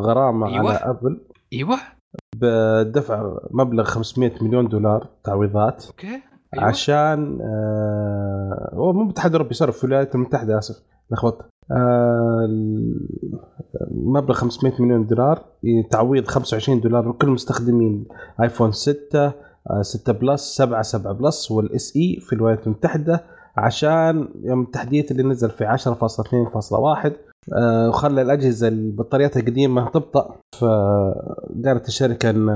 [0.00, 0.70] غرامة أيوة.
[0.70, 1.20] على أبل.
[1.52, 1.76] إيوه.
[2.36, 5.86] بدفع مبلغ 500 مليون دولار تعويضات.
[5.86, 6.06] okay.
[6.54, 6.64] أيوة.
[6.64, 10.82] عشان آه هو مو الاتحاد الاوروبي سوري في الولايات المتحدة آسف.
[11.10, 11.46] لخبطت.
[11.70, 12.48] آه
[13.90, 15.44] مبلغ 500 مليون دولار
[15.90, 18.04] تعويض 25 دولار لكل مستخدمين
[18.42, 19.32] آيفون 6
[19.70, 23.24] آه 6 Plus 7 7 Plus وال SE في الولايات المتحدة.
[23.56, 27.12] عشان يوم التحديث اللي نزل في 10.2.1 آه
[27.48, 30.36] وخلى الأجهزة البطاريات القديمة تبطأ.
[30.60, 32.46] فقالت الشركة إن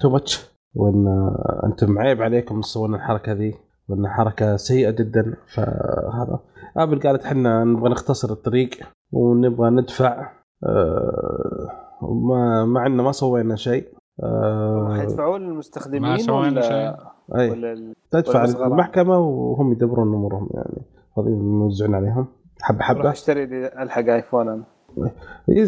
[0.00, 3.54] too much وإن آه، أنتم عيب عليكم تسوون الحركة ذي
[3.88, 5.34] وإن حركة سيئة جدا.
[5.54, 6.38] فهذا.
[6.76, 8.70] آبل قالت إحنا نبغى نختصر الطريق
[9.12, 10.30] ونبغى ندفع
[10.66, 11.68] آه،
[12.02, 13.88] ما مع إنه ما سوينا شيء.
[14.22, 16.96] آه، حيدفعوا للمستخدمين ما سوينا ولا شيء.
[17.28, 18.44] ولا تدفع.
[18.44, 20.82] المحكمه وهم يدبرون أمورهم يعني
[21.16, 22.26] فاضيين يوزعون عليهم.
[22.62, 23.10] حبة حبة.
[23.10, 24.64] اشتري لي ألحق آيفون أنا.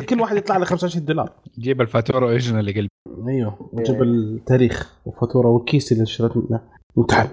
[0.08, 1.32] كل واحد يطلع له 25 دولار.
[1.58, 2.88] جيب الفاتورة original اللي قلبي.
[3.28, 6.60] أيوه وجيب التاريخ وفاتورة والكيس اللي اشتريت منه
[6.98, 7.28] امتحان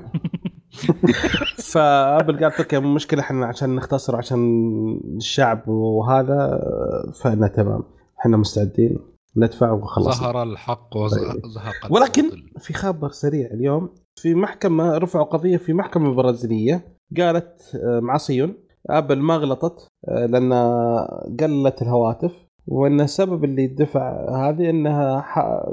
[1.74, 4.39] فأبل قالت أوكي مو مشكلة إحنا عشان نختصر عشان
[5.18, 6.62] الشعب وهذا
[7.22, 7.84] فانا تمام.
[8.20, 8.99] إحنا مستعدين
[9.38, 10.20] ندفع وخلاص.
[10.20, 11.36] ظهر الحق وزهق
[11.89, 12.59] ولكن الباطل.
[12.59, 18.53] في خبر سريع اليوم في محكمة رفعوا قضية في محكمة برازيلية قالت آه، مع صيون
[18.89, 20.53] أبل ما غلطت آه، لأن
[21.39, 25.63] قلت الهواتف وإن السبب اللي دفع هذه إنها ح-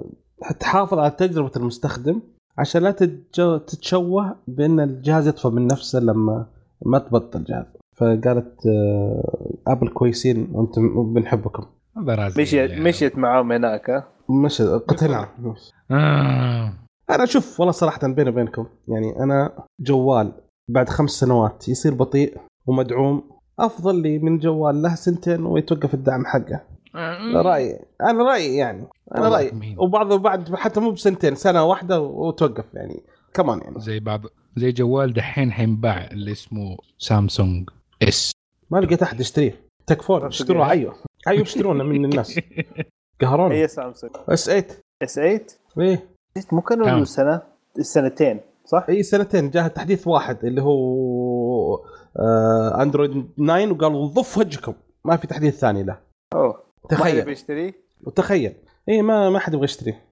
[0.61, 2.21] تحافظ على تجربة المستخدم
[2.59, 2.91] عشان لا
[3.67, 6.47] تتشوه بإن الجهاز يطفى من نفسه لما
[6.87, 7.65] ما تبطل الجهاز
[7.97, 11.65] فقالت آه، أبل كويسين وأنتم بنحبكم
[12.39, 12.71] مشيت.
[12.81, 15.29] مشيت معاهم هناك ها؟ مش قتلنا
[15.91, 16.73] آه.
[17.11, 20.33] أنا شوف والله صراحة بيني وبينكم يعني أنا جوال
[20.71, 22.37] بعد خمس سنوات يصير بطيء
[22.69, 23.31] ومدعوم.
[23.59, 26.61] أفضل لي من جوال له سنتين ويتوقف الدعم حقه.
[27.35, 27.81] رأيي.
[28.01, 28.87] أنا رأيي يعني.
[29.15, 33.03] أنا رأيي؟ وبعض بعد حتى مو بسنتين سنة واحدة وتوقف يعني.
[33.35, 33.81] كمان يعني.
[33.81, 34.21] زي بعض
[34.57, 37.71] زي جوال دحين حينباع اللي اسمه سامسونج.
[38.03, 38.33] S.
[38.71, 39.55] ما لقيت أحد يشتريه.
[39.87, 40.67] تكفون اشتروه.
[40.67, 40.93] عيو
[41.27, 42.41] عيو اشترونا من الناس.
[43.21, 44.13] قهرونا هي سامسونج.
[44.29, 44.67] S 8
[45.03, 45.47] S 8
[45.79, 46.09] إيه.
[46.53, 47.43] مو كانوا؟ له سنه
[47.81, 49.51] سنتين صح؟ إي سنتين.
[49.51, 51.83] جاه تحديث واحد اللي هو آه
[52.83, 54.75] اندرويد 9 وقالوا ضف وجهكم.
[55.05, 55.99] ما في تحديث ثاني له.
[56.35, 56.47] أوه.
[56.91, 57.75] ما حد تخيل بيشتريه
[58.07, 58.53] وتخيل.
[58.89, 60.09] إي ما ما حد يبغى يشتريه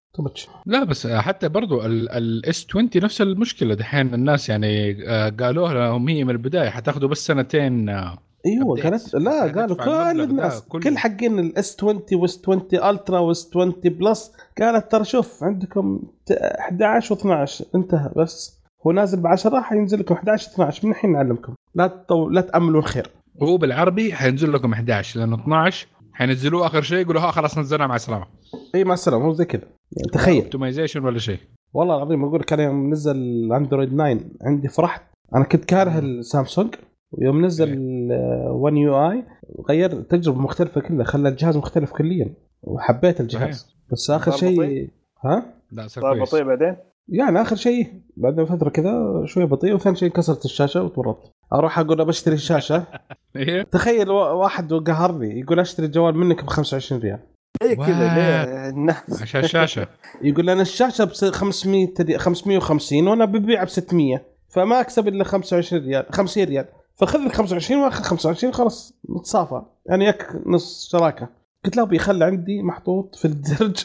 [0.67, 4.15] لا بس حتى برضو ال S 20 نفس المشكلة دحين.
[4.15, 8.77] الناس يعني آه، قالوا لهم هي من البداية حتاخذوا بس سنتين آه، إيوه.
[8.77, 10.81] كانت لا هتدفع قالوا كل الناس كله.
[10.83, 15.05] كل حقين ال S 20 و S 20 Ultra و S 20 Plus قالت ترى
[15.05, 18.57] شوف عندكم ت- 11 و12 انتهى بس.
[18.87, 21.55] هو نازل ب 10 حينزل لكم 11 12 من الحين نعلمكم.
[21.77, 22.29] لا تطو...
[22.29, 23.11] لا تأملوا الخير.
[23.35, 27.97] وهو بالعربي حينزل لكم 11 لأنه 12 حينزلوه آخر شيء يقولوا ها خلاص نزلنا مع
[27.97, 28.27] السلامة.
[28.75, 29.63] إي مع السلامة هو زي كذا.
[29.93, 30.43] يعني تخيل.
[30.43, 31.39] optimization ولا شيء.
[31.73, 35.03] والله العظيم أقول لك أنا يوم نزل الاندرويد 9 عندي فرحت.
[35.35, 36.75] أنا كنت كاره السامسونج
[37.13, 37.69] ويوم نزل
[38.11, 38.51] إيه.
[38.51, 39.25] 1 UI
[39.69, 43.77] غير تجربة مختلفة كلها خلى الجهاز مختلف كليا وحبيت الجهاز.
[43.93, 44.91] بس آخر شيء بطيء؟
[45.25, 46.77] ها؟ لا صار بطيء بعدين؟
[47.09, 51.33] يعني آخر شيء بعد فترة كذا شوية بطيء وثاني شيء كسرت الشاشة وتورطت.
[51.53, 52.85] أروح أقول له بشتري الشاشه
[53.37, 57.19] إيه؟ تخيل وا- واحد قهرني يقول أشتري الجوال منك ب 25 ريال.
[57.63, 58.15] ليه كذا.
[58.15, 59.23] ليه؟ الناس.
[59.23, 59.87] عشان الشاشة.
[60.23, 65.83] يقول أنا الشاشة ب 500 ري- 550 وأنا ببيعها ب 600 فما أكسب إلا 25
[65.85, 66.65] ريال 50 ريال.
[66.95, 69.63] فخذ ال 25 وأخذ 25 خلاص نتصافى.
[69.87, 71.29] يعني ياك نص شراكة.
[71.65, 73.77] قلت له أبي خلي عندي محطوط في الدرج.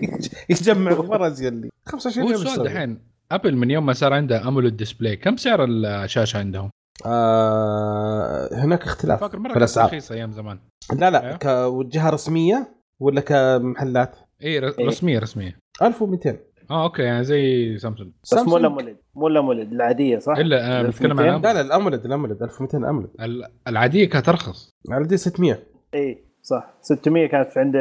[0.50, 2.68] يجمع مره زين لي 25 هو ريال السؤال.
[2.68, 2.98] دحين
[3.32, 6.70] أبل من يوم ما صار عندها AMOLED display كم سعر الشاشة عندهم؟
[7.06, 9.86] آه هناك اختلاف فاكر مرة في كانت الأسعار.
[9.86, 10.58] رخيصة أيام زمان.
[10.92, 11.36] لا لا أيوه.
[11.82, 14.60] كجهه رسمية ولا كمحلات؟ اي إيه.
[14.86, 15.58] رسمية رسمية.
[15.82, 16.38] 1200
[16.70, 18.10] آه okay يعني زي سامسونج.
[18.22, 21.48] بس مو ل AMOLED مو ل AMOLED العادية صح؟ إلا ال بتكلم عن 1200.
[21.48, 24.70] لا لا ال AMOLED ال AMOLED 1200 AMOLED ال- العادية كانت ارخص
[25.06, 25.58] دي 600
[25.94, 26.74] اي صح.
[26.82, 27.76] 600 كانت في عند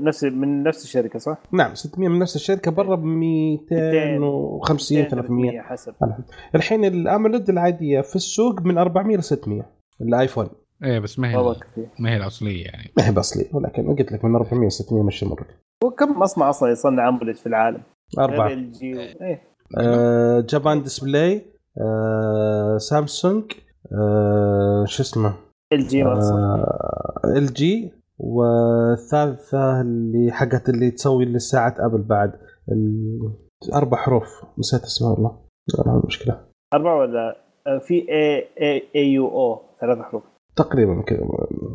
[0.00, 5.94] نفس من نفس الشركة صح؟ نعم 600 من نفس الشركة برا ب 250 300 حسب.
[6.54, 9.62] الحين ال AMOLED العادية في السوق من 400 ل 600
[10.00, 10.48] الآيفون.
[10.84, 11.54] إيه بس ما هي
[11.98, 12.90] ما هي الأصلية يعني.
[12.96, 15.46] ما هي باصلي ولكن قلت لك من 400 ل 600 مشي امورك
[15.84, 17.82] وكم مصنع أصلا يصنع AMOLED في العالم؟
[18.18, 18.52] أربعة.
[18.52, 19.42] LG إيه.
[19.78, 21.46] آه Japan Display
[21.80, 23.44] آه سامسونج
[23.92, 25.34] آه شو اسمه؟
[25.72, 26.64] إل جي مصنع
[27.36, 32.32] إل جي والثالثة اللي حقت اللي تسوي لساعه ابل بعد.
[33.74, 34.44] أربع حروف.
[34.58, 35.38] نسيت اسمها والله.
[35.86, 36.40] لا مشكلة.
[36.74, 37.36] اربعه ولا؟
[37.66, 40.22] آه، في اي اي اي يو أو ثلاث حروف.
[40.56, 41.20] تقريبا كذا.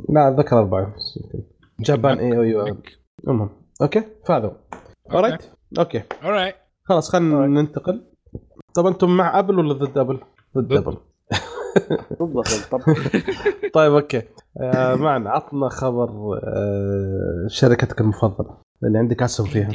[0.10, 1.44] لا أتذكر يمكن.
[1.80, 2.78] جابان اي أو يو
[3.28, 3.50] المهم.
[3.82, 4.04] أوكي.
[4.26, 4.58] فهذا
[5.12, 5.44] Alright
[5.80, 6.00] okay.
[6.00, 7.48] Alright خلاص خلينا.
[7.48, 8.06] ننتقل.
[8.76, 10.20] طب أنتم مع أبل ولا ضد أبل؟
[10.58, 10.78] ضد ضد.
[10.78, 10.98] أبل.
[12.20, 12.80] بالضبط طب
[13.74, 14.22] طيب okay.
[14.62, 19.72] آه معنا عطنا خبر آه شركتك المفضلة اللي عندك اسهم فيها.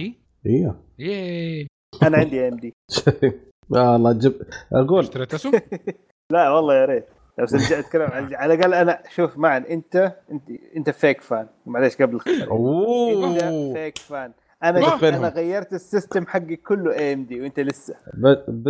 [0.47, 1.67] أيوه ياي.
[2.03, 2.73] أنا عندي AMD
[3.77, 4.35] آه والله جب
[4.73, 4.99] أقول.
[5.01, 5.53] اشتريت أسهم؟
[6.33, 7.07] لا والله يا ريت.
[7.39, 9.97] لو رجعت أتكلم عن على الأقل أنا شوف معن أنت
[10.31, 10.43] أنت
[10.77, 13.73] أنت fake fan معليش قبل انت أوه.
[13.75, 14.33] fake fan
[14.65, 14.95] أنا.
[15.09, 17.95] أنا غيرت ال system حقي كله AMD وأنت لسه.
[18.15, 18.27] ب...
[18.49, 18.69] ب...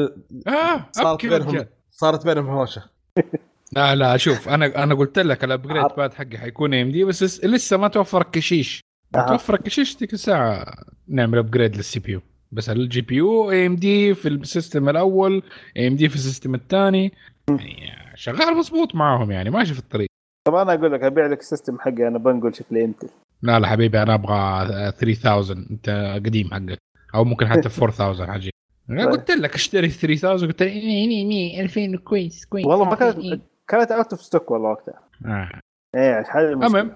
[0.49, 1.65] آه صارت بينهم.
[1.91, 2.83] صارت بينهم هوشة.
[3.77, 7.45] لا لا شوف أنا أنا قلت لك ال upgrade بعد حقي حيكون AMD بس لس-
[7.45, 8.81] لسه ما توفر كشيش.
[9.15, 9.27] أها.
[9.29, 10.75] توفر كشيش ديك الساعة
[11.09, 12.21] نعمل upgrade لل CPU.
[12.53, 15.43] بس ال GPU AMD في ال system الأول
[15.77, 17.13] AMD في ال system الثاني
[17.49, 20.09] يعني شغال مضبوط معاهم يعني ماشي في الطريق.
[20.47, 23.03] طب أنا أقول لك أبيع لك ال system حقي أنا بنقول شكلي انت
[23.43, 26.79] لا لا حبيبي أنا أبغى 3000 أنت قديم حقك.
[27.15, 28.51] أو ممكن حتى 4000 حاجي.
[28.91, 32.93] أنا قلت لك اشتري 3000 قلت لي ني ني ني 2000 كويس كويس والله ما
[32.93, 32.99] إيه.
[33.13, 35.61] كانت كانت out of stock والله وقتها آه.
[35.95, 36.81] إيه المشكلة.
[36.81, 36.93] المهم.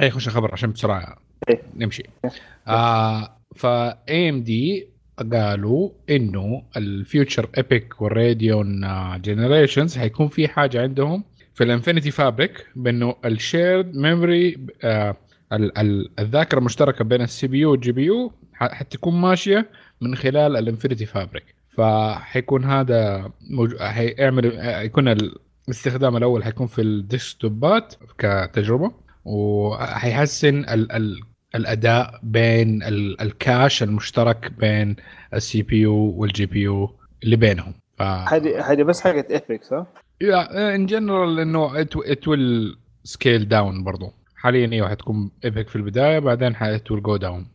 [0.00, 1.16] اي خش الخبر عشان بسرعة
[1.48, 1.62] إيه.
[1.76, 2.02] نمشي
[2.68, 4.88] آه ف AMD
[5.32, 8.80] قالوا إنه ال future EPYC وال Radeon
[9.22, 14.66] generations حيكون في حاجة عندهم في ال Infinity Fabric بإنه ال shared memory
[16.18, 22.64] الذاكرة المشتركة بين ال CPU وال GPU حتكون ماشية من خلال ال Infinity Fabric فحيكون
[22.64, 23.76] هذا موج...
[23.76, 24.52] حيعمل
[24.84, 25.08] يكون
[25.68, 28.92] الاستخدام الأول حيكون في الديسكتوبات كتجربة
[29.24, 30.92] وحيحسن ال...
[30.92, 31.20] ال...
[31.54, 33.20] الأداء بين ال...
[33.20, 34.96] ال cache المشترك بين
[35.34, 36.90] ال CPU وال GPU
[37.24, 38.02] اللي بينهم ف...
[38.02, 39.86] هذه هذه بس حقت EPYC صح؟
[40.22, 46.56] in general إنه it will scale down برضو حاليا أيوه حتكون EPYC في البداية بعدين
[46.56, 47.46] it will go down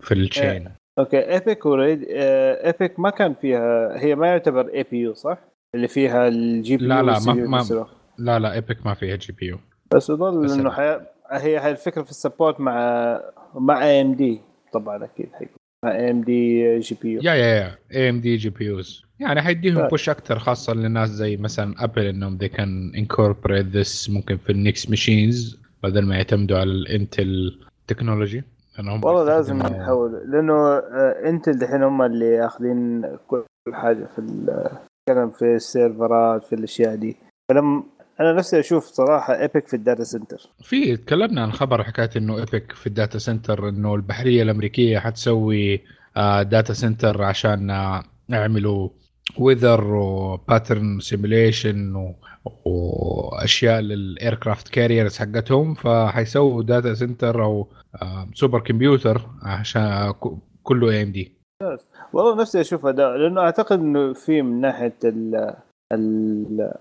[0.00, 0.68] في ال chain
[0.98, 5.38] okay EPYC already EPYC ما كان فيها هي ما يعتبر APU صح؟
[5.74, 7.86] اللي فيها ال GP لا لا ما, ما
[8.18, 9.58] لا لا EPYC ما فيها GPU.
[9.94, 11.00] بس يظل بس إنه حي...
[11.30, 12.74] هي هي الفكرة في ال support مع
[13.54, 14.40] مع AMD
[14.72, 17.20] طبعا أكيد حيكون مع اي ام دي جي بي يو.
[17.22, 17.78] يا يا يا.
[17.94, 19.04] اي ام دي جي بي يوز.
[19.20, 19.88] يعني حيديهم طيب.
[19.88, 24.60] push أكثر خاصة للناس زي مثلا Apple إنهم they can incorporate this ممكن في ال
[24.60, 28.42] next machines بدل ما يعتمدوا على ال Intel technology
[28.76, 34.18] لأنهم والله لازم نحاول لأنه آه، Intel دحين هم اللي ياخذين كل حاجة في
[35.14, 37.16] كلام في السيرفرات في الأشياء دي.
[37.48, 37.82] فلما
[38.20, 42.38] أنا نفسي أشوف صراحة EPYC في ال data center في تكلمنا عن خبر حكاية إنه
[42.38, 45.80] EPYC في ال data center إنه البحرية الأمريكية حتسوي
[46.16, 48.88] آه، data center عشان آه، يعملوا
[49.38, 52.12] weather و pattern simulation
[52.64, 55.74] واشياء لل aircraft carriers حقتهم.
[55.74, 57.68] فحيسووا data center أو
[58.02, 60.12] آه، supercomputer عشان
[60.62, 61.40] كله AMD
[62.12, 65.54] والله نفسي أشوف أداء لأنه أعتقد إنه في من ناحية ال
[65.92, 66.72] ال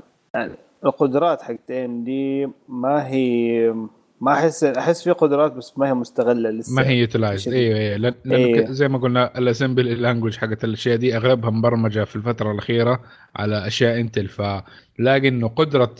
[0.86, 3.74] القدرات حقت MD ما هي
[4.22, 7.54] ما احس أحس في قدرات بس ما هي مستغلة لسه ما هي utilized.
[7.54, 8.62] أيوه أيوه إيه.
[8.66, 13.00] ك- زي ما قلنا ال assembly language حقت الأشياء دي أغلبها مبرمجة في الفترة الأخيرة
[13.36, 15.96] على أشياء Intel فلاقي إنه قدرة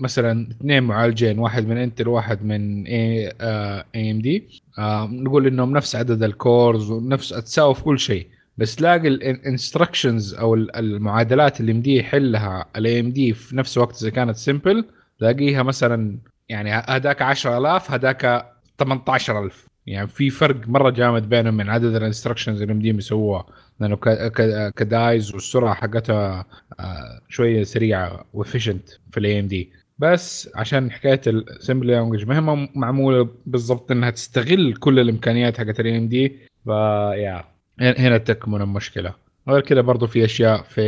[0.00, 3.28] مثلا اثنين معالجين واحد من Intel واحد من A
[3.96, 4.48] MD
[5.10, 8.26] نقول إنهم نفس عدد ال cores ونفس تساوي في كل شيء
[8.58, 14.02] بس تلاقي ال instructions أو ال- المعادلات اللي مديه يحلها ال AMD في نفس الوقت
[14.02, 14.84] إذا كانت simple
[15.18, 16.18] تلاقيها مثلا
[16.52, 18.46] يعني هذاك 10000 هذاك
[18.78, 23.46] 18000 يعني في فرق مرة جامد بينهم من عدد ال instructions اللي مديهم يسووها.
[23.80, 23.96] لأنه
[24.70, 26.46] ك dies والسرعة حقتها
[26.80, 32.68] آه، شوية سريعة و efficient في ال AMD بس عشان حكاية ال assembly language هي
[32.74, 37.44] معمولة بالضبط إنها تستغل كل الإمكانيات حقت ال AMD فيا
[37.80, 39.21] هنا تكمن المشكلة.
[39.48, 40.82] غير كذا برضو في أشياء في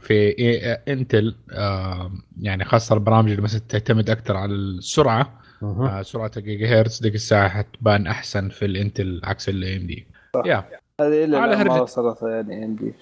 [0.00, 2.10] في إيه- Intel آه،
[2.40, 5.40] يعني خاصة البرامج اللي مثلا تعتمد أكثر على السرعة.
[5.62, 10.06] آه، سرعة الجيجا هرتز ديك الساعة حتبان أحسن في ال Intel عكس الاي MD.
[10.46, 10.64] يا
[11.00, 11.80] هذه إلا ما.
[11.80, 12.94] وصلت يعني ام دي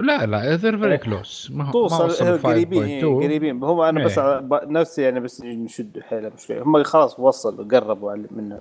[0.00, 1.50] لا لا they're very close.
[1.52, 3.62] ما ما توصل قريبين 5.2 قريبين.
[3.64, 4.48] هم أنا بس إيه.
[4.52, 6.60] نفسي يعني بس نشد حيلهم شوي.
[6.60, 8.60] هم خلاص وصلوا قربوا منها.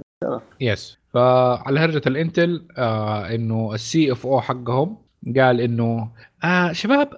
[0.62, 4.98] yes فعلى هرجة ال Intel آه إنه ال CFO حقهم
[5.38, 6.12] قال إنه
[6.44, 7.10] آه شباب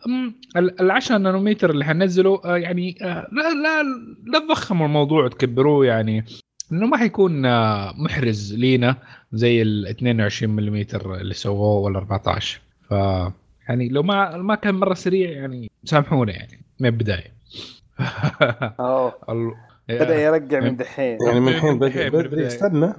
[0.58, 3.84] ال ال 10 نانومتر اللي حننزله آه يعني آه لا لا
[4.26, 6.26] لا تضخموا الموضوع وتكبروه يعني.
[6.72, 8.96] إنه ما حيكون آه محرز لينا
[9.34, 12.92] زي ال 22 ملم اللي سووه ولا 14 ف
[13.70, 17.36] يعني لو ما ما كان مرة سريع يعني سامحونا يعني من البداية.
[19.90, 21.18] بدأ يرجع من دحين.
[21.28, 22.48] يعني من الحين بدري.
[22.48, 22.94] استنى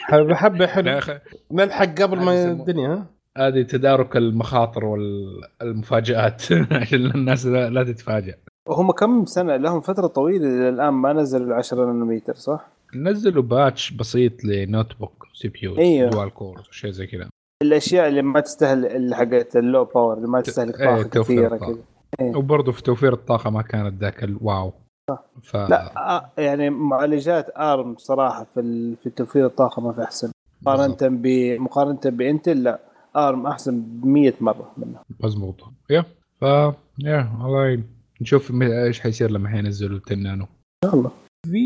[0.00, 1.18] حبه حبه لا حلو
[1.52, 3.06] نلحق قبل ما الدنيا ها؟
[3.38, 6.42] هذه تدارك المخاطر والمفاجآت.
[6.80, 8.34] عشان الناس لا, تتفاجأ.
[8.68, 13.42] وهم كم سنة؟ لهم فترة طويلة إلى الآن ما نزلوا ال 10 نانومتر صح؟ نزلوا
[13.42, 16.10] batch بسيط ل notebook CPU أيوه.
[16.10, 17.28] dual core شيء زي كذا.
[17.62, 21.56] الأشياء اللي ما تستهل اللي حقت ال low power اللي ما تستهلك إيه، طاقة توفير
[21.56, 21.56] كثيرة.
[21.56, 22.36] كذا.
[22.36, 24.72] وبرضه في توفير الطاقة ما كانت ذاك ال wow
[25.42, 30.30] ف لا آه، يعني معالجات ARM صراحة في في توفير الطاقة ما في أحسن.
[30.62, 31.26] مقارنة ب
[31.60, 32.91] مقارنة ب Intel لا.
[33.16, 34.98] ARM أحسن ب 100 مرة منه.
[35.20, 35.60] مضبوط
[35.90, 36.04] yeah.
[36.40, 36.42] ف
[36.98, 37.82] يا والله
[38.22, 40.48] نشوف إيش حيصير لما حينزلوا 10 نانو إن
[40.90, 41.10] شاء الله.
[41.46, 41.58] في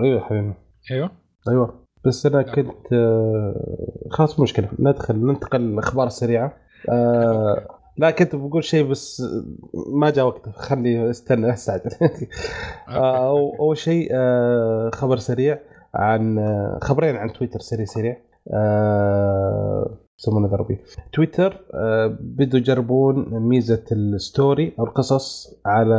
[0.00, 0.54] أيوه حبيبي.
[0.90, 1.10] أيوه.
[1.48, 1.80] أيوه.
[2.06, 4.68] بس أنا كنت آه، خلاص مشكلة.
[4.78, 6.52] ندخل ننتقل للأخبار السريعة.
[6.90, 7.66] آه،
[7.96, 9.22] لا كنت بقول شيء بس
[9.92, 11.90] ما جاء وقته خلي استنى استعجل
[12.88, 15.58] آه، أو- أول شيء آه، خبر سريع
[15.94, 18.16] عن آه، خبرين عن تويتر سريع سريع.
[18.54, 20.78] آه، يسمونه ذا ربي
[21.12, 25.96] تويتر آه، بدوا يجربون ميزة الستوري أو القصص على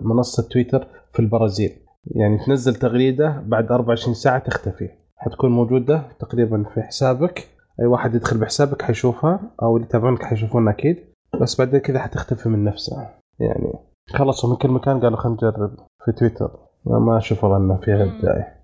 [0.00, 1.72] منصة تويتر في البرازيل.
[2.06, 4.88] يعني تنزل تغريدة بعد 24 ساعة تختفي.
[5.16, 7.48] حتكون موجودة تقريبا في حسابك.
[7.80, 10.96] أي واحد يدخل بحسابك حيشوفها أو اللي يتابعونك حيشوفونها أكيد.
[11.40, 13.18] بس بعدين كذا حتختفي من نفسها.
[13.40, 13.72] يعني
[14.14, 16.50] خلصوا من كل مكان قالوا خلينا نجرب في تويتر
[16.86, 18.62] ما أشوف والله إنه فيها إيه.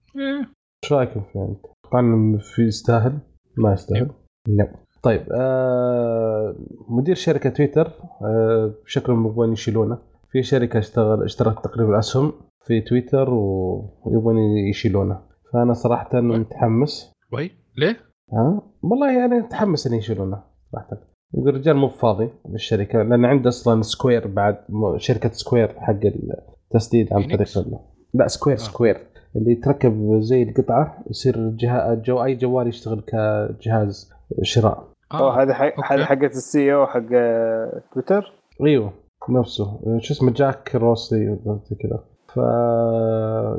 [0.84, 3.18] إيش رأيكم فيه أنت؟ طبعا في يستاهل؟
[3.58, 4.10] ما يستاهل؟
[4.48, 4.74] لا
[5.08, 6.54] طيب آه
[6.88, 7.92] مدير شركة تويتر
[8.22, 9.98] آه شكلهم يبغون يشيلونه.
[10.32, 12.32] في شركة اشتغل اشترت تقريبا أسهم
[12.66, 14.38] في تويتر ويبغون
[14.70, 15.20] يشيلونه.
[15.52, 17.12] فأنا صراحة متحمس.
[17.32, 17.50] why?
[17.76, 17.96] ليه؟
[18.32, 20.42] ها؟ والله أنا متحمس ان يشيلونه
[20.72, 20.96] صراحة.
[21.34, 24.56] يقول الرجال مو فاضي للشركة لأن عنده أصلا Square بعد
[24.96, 26.36] شركة Square حق ال-
[26.70, 27.68] تسديد عن؟ طريق
[28.14, 28.60] لا Square آه.
[28.60, 28.96] Square
[29.36, 34.10] اللي تركب زي القطعة يصير جهاز جو أي جوال يشتغل كجهاز
[34.42, 34.88] شراء.
[35.14, 35.92] أوه، هذا حق.
[35.92, 38.32] هذا حقت ال CEO حق آه، تويتر؟
[38.66, 38.92] إيوه
[39.28, 39.80] نفسه.
[39.98, 42.00] شو اسمه جاك دورسي زي كذا.
[42.28, 42.36] ف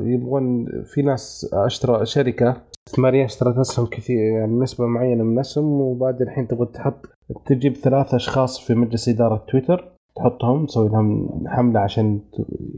[0.00, 2.56] يبغون في ناس أشترى شركة
[2.88, 7.06] استثماريه اشترت اسهم كثير يعني نسبة معينة من الاسهم وبعد الحين تبغى تحط
[7.46, 12.20] تجيب ثلاث أشخاص في مجلس إدارة تويتر تحطهم تسوي لهم حملة عشان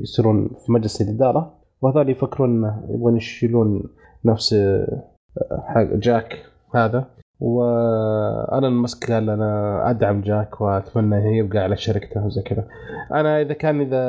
[0.00, 3.82] يصيرون في مجلس الإدارة وهذول يفكرون يبغون يشيلون
[4.24, 5.02] نفس آه،
[5.66, 6.38] حق جاك
[6.74, 7.06] هذا.
[7.42, 12.68] وأنا ماسك قال أنا أدعم جاك وأتمنى يبقى على شركته وزي كذا.
[13.12, 14.02] أنا إذا كان إذا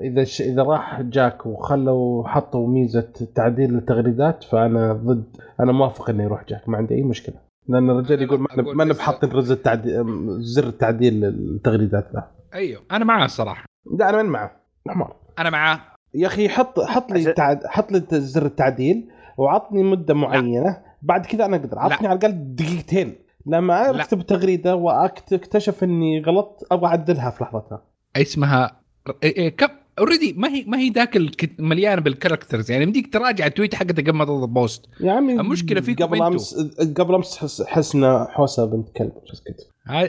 [0.00, 0.40] إذا ش...
[0.40, 5.24] إذا راح جاك وخلوا حطوا ميزة تعديل التغريدات فأنا ضد
[5.60, 7.34] أنا موافق إنه يروح جاك ما عندي أي مشكلة.
[7.68, 10.04] لأن الرجال يقول ما بس- بحاطين رز التعديل
[10.40, 12.24] زر تعديل التغريدات ذا.
[12.54, 13.64] أيوه أنا معاه الصراحة.
[13.98, 14.50] لا أنا من معه
[14.88, 15.80] حمار أنا معاه.
[16.14, 17.66] يا أخي حط حط لي تعد...
[17.66, 19.08] حط لي زر التعديل
[19.38, 21.78] وعطني مدة معينة بعد كذا أنا أقدر.
[21.78, 23.14] عطني على الأقل دقيقتين.
[23.46, 24.02] لما لا.
[24.02, 27.82] أكتب تغريدة وأكتشف إني غلط أبغى أعدلها في لحظتها.
[28.16, 28.80] اسمها
[29.22, 29.68] إيه إيه كم؟
[29.98, 31.18] already ما هي ما هي ذاك
[31.58, 35.32] مليانة بال characters يعني يمديك تراجع ال tweet حقتك قبل ما تضغط post يا عمي
[35.32, 36.22] المشكلة فيكم قبل.
[36.22, 37.62] امس قبل أمس حس...
[37.62, 39.42] حسنا حوسة بنت كلب بس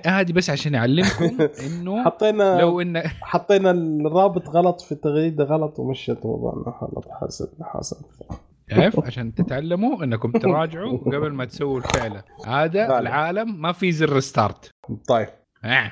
[0.05, 6.25] هذه بس عشان أعلمكم إنه حطينا لو انه حطينا الرابط غلط في التغريده غلط ومشيت
[6.25, 7.97] موضوعنا غلط حاسب حاسب
[8.71, 12.23] عارف عشان تتعلموا إنكم تراجعوا قبل ما تسووا الفعلة.
[12.47, 12.99] هذا.
[12.99, 14.71] العالم ما في زر ستارت
[15.07, 15.27] طيب.
[15.65, 15.91] آه.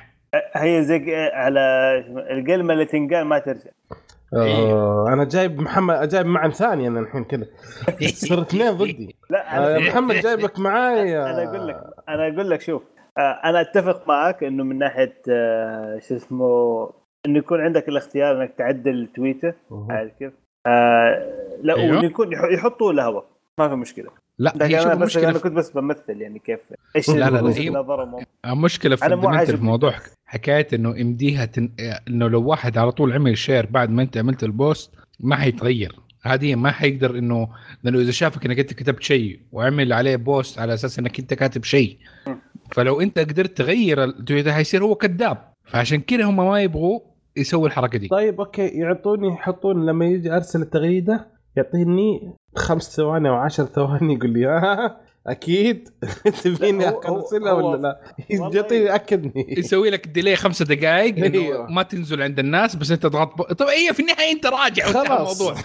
[0.56, 1.60] هي زي على
[2.30, 3.70] القلمة اللي تنقال ما ترجع.
[4.34, 7.46] آه أنا جايب محمد جايب معا ثاني أنا الحين كذا.
[8.28, 9.16] صار اثنين ضدي.
[9.30, 12.82] لا آه، أنا محمد جايبك معاي أنا أقول لك أنا أقول لك شوف
[13.18, 16.46] آه، أنا أتفق معك إنه من ناحية آه، شو اسمه
[17.26, 19.54] إنه يكون عندك الاختيار إنك تعدل تويتر.
[19.90, 20.32] عارف كيف؟
[20.66, 21.32] آه
[21.62, 22.04] لا أيوه.
[22.04, 23.24] يكون يح- يحطوا الهواء
[23.58, 24.10] ما في مشكلة.
[24.38, 26.60] لا هي أنا بس المشكلة أنا كنت بس بمثل يعني كيف
[26.96, 29.56] إيش لا، لا، لا، وجهة هي- نظرهم المشكلة في أنا في.
[29.56, 29.94] موضوع
[30.26, 31.70] حكاية إنه يمديها تن...
[32.08, 35.96] إنه لو واحد على طول عمل share بعد ما أنت عملت ال post ما حيتغير.
[36.22, 37.48] هذه ما حيقدر إنه
[37.82, 41.64] لأنه إذا شافك إنك أنت كتبت شيء وعمل عليه post على أساس إنك أنت كاتب
[41.64, 41.98] شيء
[42.72, 44.06] فلو أنت قدرت تغير
[44.52, 45.52] حيصير هو كذاب.
[45.64, 47.00] فعشان كذا هم ما يبغوا
[47.38, 48.08] يسوي الحركة دي.
[48.08, 48.66] طيب okay.
[48.66, 51.26] يعطوني يحطون لما يجي أرسل التغريدة
[51.56, 55.88] يعطيني خمس ثواني أو عشر ثواني يقول لي ها أكيد.
[56.44, 61.70] تبيني ارسلها ولا لا؟ يعطيني اكدني يسوي لك ديلي خمسة دقائق إنه أيوه.
[61.70, 63.42] ما تنزل عند الناس بس أنت تضغط ب...
[63.42, 65.40] طب هي في النهاية أنت راجع وانتهى خلاص.
[65.40, 65.60] الموضوع.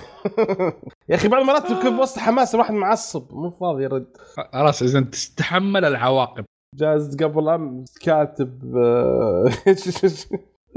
[1.09, 4.07] يا أخي بعض المرات يكون بوسط حماس الواحد معصب مو فاضي يرد.
[4.53, 6.45] خلاص إذا تستحمل العواقب.
[6.76, 9.49] جاز قبل أمس كاتب آه،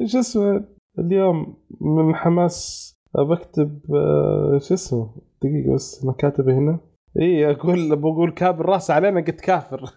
[0.01, 0.65] إيش اسمه؟
[0.99, 5.11] اليوم من حماس بكتب آه، شو اسمه؟
[5.43, 6.79] دقيقة بس أنا كاتبه هنا.
[7.21, 9.85] إي أقول بقول كابر راسه علينا قلت كافر.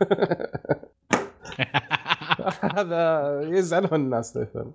[2.77, 4.71] هذا يزعلون الناس تفهم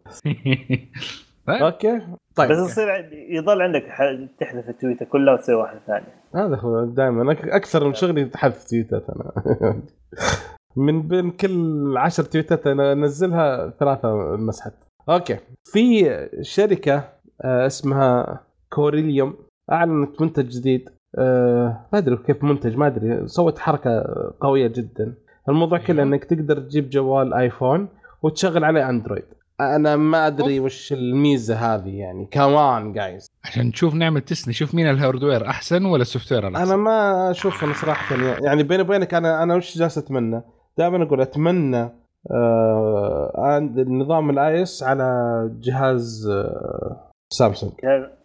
[1.49, 2.01] okay.
[2.35, 2.51] طيب.
[2.53, 2.89] بس يصير
[3.31, 7.33] يضل عندك ح- تحذف التويتة كلها وتسوي واحدة ثانية هذا هو دائما.
[7.33, 9.33] أكثر من شغلي تحذف تويتات أنا.
[10.77, 14.72] من بين كل عشر تويتات أنا أنزلها ثلاثة مسحت
[15.09, 15.37] okay.
[15.64, 16.11] في
[16.42, 17.09] شركة
[17.42, 18.40] آه، اسمها
[18.70, 19.35] Corellium.
[19.72, 20.90] أعلنت منتج جديد.
[21.18, 23.28] آه، ما أدري كيف منتج ما أدري.
[23.28, 24.05] سوت حركة
[24.40, 25.14] قوية جدا.
[25.48, 26.02] الموضوع كله أيوه.
[26.14, 27.88] إنك تقدر تجيب جوال آيفون
[28.22, 29.24] وتشغل عليه أندرويد.
[29.61, 32.28] أنا ما أدري وش الميزة هذه يعني.
[32.30, 36.48] كمان جايز عشان نشوف نعمل test نشوف مين ال hardware أحسن ولا السوفت وير أنا
[36.48, 40.42] الاحسن ما أشوف أنا صراحة يعني بيني وبينك أنا أنا وش جالس أتمنى؟
[40.78, 41.88] دائما أقول أتمنى
[42.31, 47.72] آه عند النظام ال iOS على جهاز آه سامسونج.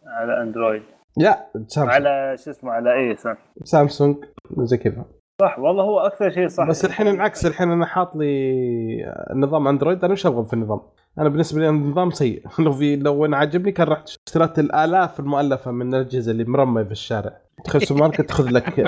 [0.08, 0.82] على اندرويد.
[1.18, 1.90] لا سامسونج.
[1.90, 3.16] على شو اسمه على اي
[3.64, 4.18] سامسونج
[4.58, 5.06] زي كذا.
[5.42, 6.68] صح والله هو أكثر شيء صح.
[6.68, 10.82] بس الحين العكس الحين أنا حاط لي نظام اندرويد أنا وش أبغى في النظام؟
[11.20, 12.44] أنا بالنسبة لي النظام سيء.
[12.60, 16.92] لو في لو أنا عجبني كان رحت اشتريت الالاف المؤلفة من الأجهزة اللي مرمية في
[16.92, 17.38] الشارع.
[17.64, 18.80] تدخل سوبر ماركت تاخذ لك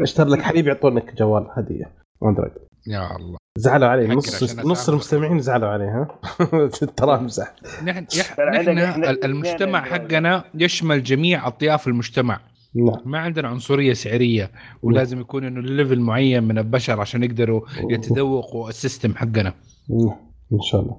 [0.00, 1.90] اشتري لك حليب يعطونك جوال هدية.
[2.22, 2.52] اندرويد.
[2.86, 3.36] يا الله.
[3.58, 4.88] زعلوا علي نص نص.
[4.88, 6.08] المستمعين زعلوا علي ها؟
[6.96, 7.54] ترى امزح
[7.84, 8.36] نحن يح...
[8.54, 12.40] نحن المجتمع إحنا- حقنا يشمل جميع أطياف المجتمع.
[12.74, 12.96] نعم.
[13.04, 14.50] ما عندنا عنصرية سعرية
[14.82, 17.60] ولازم يكون إنه level معين من البشر عشان يقدروا
[17.90, 19.54] يتذوقوا ال system حقنا.
[19.90, 20.16] نعم.
[20.52, 20.96] إن شاء الله.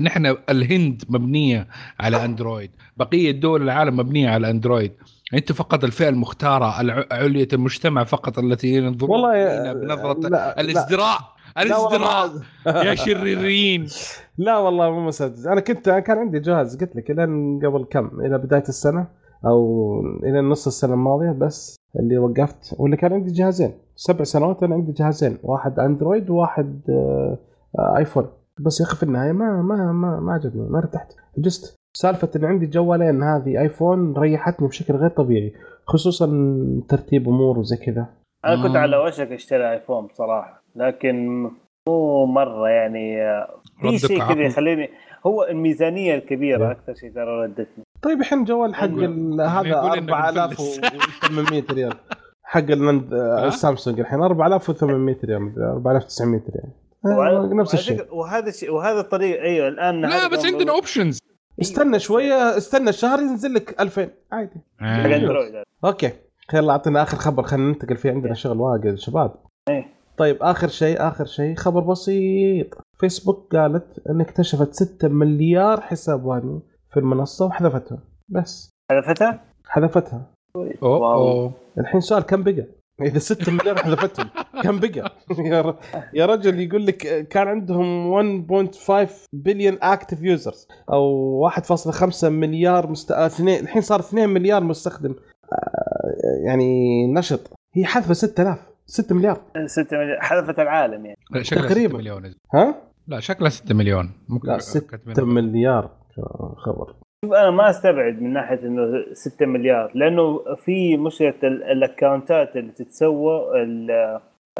[0.00, 1.68] نحن الهند مبنية
[2.00, 2.70] على أندرويد.
[2.96, 4.92] بقية دول العالم مبنية على أندرويد.
[5.34, 6.64] انت فقط الفئة المختارة
[7.12, 10.60] علية المجتمع فقط التي ينظرون والله إلينا بنظرة لا لا.
[10.60, 11.18] الازدراء
[11.58, 12.30] الازدراء
[12.66, 13.86] يا شريرين.
[14.38, 15.46] لا والله مو مسدس.
[15.46, 19.06] أنا كنت كان عندي جهاز قلت لك الين قبل كم؟ إلى بداية السنة
[19.46, 22.74] أو إلى نص السنة الماضية بس اللي وقفت.
[22.78, 23.72] ولا كان عندي جهازين.
[23.96, 25.38] سبع سنوات أنا عندي جهازين.
[25.42, 27.38] واحد أندرويد وواحد آه،
[27.78, 28.26] آه، آيفون.
[28.60, 31.12] بس يا أخي في النهاية ما ما ما, ما عجبني ما ارتحت.
[31.38, 31.76] جست.
[31.96, 35.52] سالفة ان عندي جوالين هذه ايفون ريحتني بشكل غير طبيعي
[35.86, 36.26] خصوصا
[36.88, 38.06] ترتيب أمور وزي كذا
[38.44, 38.80] أنا كنت آه.
[38.80, 41.42] على وشك أشتري ايفون بصراحه لكن
[41.88, 43.48] مو مرة يعني آه،
[43.80, 44.42] في شيء كذا.
[44.42, 44.90] يخليني
[45.26, 46.70] هو الميزانية الكبيرة إيه.
[46.70, 51.94] أكثر شيء ترى ردتني طيب الحين جوال حق هذا يقول إنه 4800 ريال
[52.42, 52.64] حق؟
[53.44, 56.70] السامسونج الحين 4800 ريال مدري 4900 ريال
[57.06, 61.18] آه، وعلى- نفس الشيء وهذا الشيء وهذا الطريق أيوه الآن لا بس عندنا options
[61.60, 64.60] استنى شوية استنى شهر ينزل لك 2000 عادي.
[64.82, 65.64] أندرويد هذا.
[65.84, 66.12] okay.
[66.54, 69.34] يلا أعطينا آخر خبر خلينا ننتقل في عندنا شغل واجد شباب.
[69.68, 69.86] إيه.
[70.16, 72.78] طيب آخر شيء آخر شيء خبر بسيط.
[72.98, 77.98] فيسبوك قالت إن اكتشفت 6 مليار حساب وهمي في المنصة وحذفتهم
[78.28, 78.70] بس.
[78.90, 80.30] حذفتها؟ حذفتها.
[80.56, 81.04] wow.
[81.12, 82.66] اوه الحين سؤال كم بقى؟
[83.02, 84.28] إذا 6 مليار حذفتهم.
[84.62, 85.12] كم بقى؟
[86.14, 88.10] يا رجل يقول لك كان عندهم
[88.72, 93.12] 1.5 billion active users أو 1.5 مليار مست...
[93.12, 95.14] اثنين الحين صار 2 مليار مستخدم.
[95.52, 97.52] آه، يعني نشط.
[97.74, 99.40] هي حذفة 6000 6 مليار.
[99.66, 101.18] 6 مليون حذفت العالم يعني.
[101.50, 101.88] تقريباً.
[101.88, 102.74] 6 مليون ها؟
[103.06, 104.12] لا شكلها 6 مليون.
[104.28, 104.58] ممكن لا
[104.90, 105.90] كاتبين 6 مليار.
[106.56, 106.94] خبر.
[107.24, 113.62] أنا ما أستبعد من ناحية إنه 6 مليار لأنه في مشكلة ال- الاكونتات اللي تتسوى
[113.62, 113.90] ال-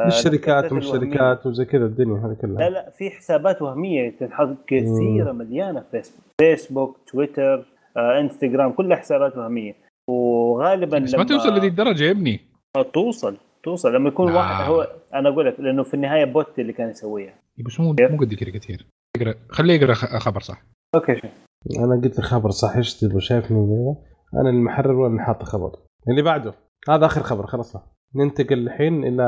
[0.01, 0.85] آه، الشركات الأكونتات ومش.
[0.85, 2.69] شركات وزي كذا الدنيا هذه لا كلها.
[2.69, 7.65] لا في حسابات وهمية تنحط كثيرة مليانة في فيسبوك فيسبوك تويتر
[7.97, 9.75] آه، إنستغرام كلها حسابات وهمية.
[10.09, 12.39] وغالبا بس ما توصل لذي الدرجة يا ابني.
[12.93, 13.93] توصل توصل.
[13.95, 14.35] لما يكون آه.
[14.37, 17.33] واحد هو أنا أقول لك لأنه في النهاية bot اللي كان يسويها.
[17.65, 18.85] بس مو مو قد كذا كثير.
[19.17, 20.61] يقرا خليه يقرأ خ- خبر صح.
[20.95, 21.31] okay شوف.
[21.79, 23.95] أنا قلت خبر صح إيش تبغى؟ شايفني؟
[24.33, 25.71] أنا المحرر ولا اللي حاط خبر
[26.09, 26.53] اللي بعده
[26.89, 27.81] هذا آخر خبر خلصنا
[28.15, 29.23] ننتقل الحين إلى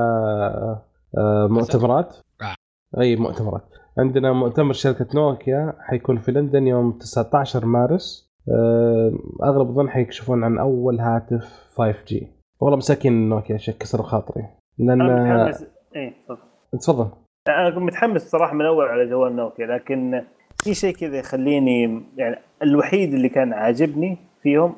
[1.17, 2.17] آه، مؤتمرات.
[2.41, 2.55] آه.
[3.01, 3.63] أي مؤتمرات.
[3.97, 8.31] عندنا مؤتمر شركة نوكيا حيكون في لندن يوم 19 مارس.
[8.49, 9.11] آه،
[9.43, 12.25] أغلب الظن حيكشفون عن أول هاتف 5G
[12.59, 14.43] والله مساكين نوكيا شيء كسر خاطري.
[14.77, 15.67] لأن أنا متحمس.
[15.95, 16.39] إيه تفضل.
[16.81, 17.09] تفضل.
[17.47, 20.23] أنا كنت متحمس صراحة من أول على جوال نوكيا لكن
[20.67, 24.75] في شيء كذا يخليني يعني الوحيد اللي كان عاجبني فيهم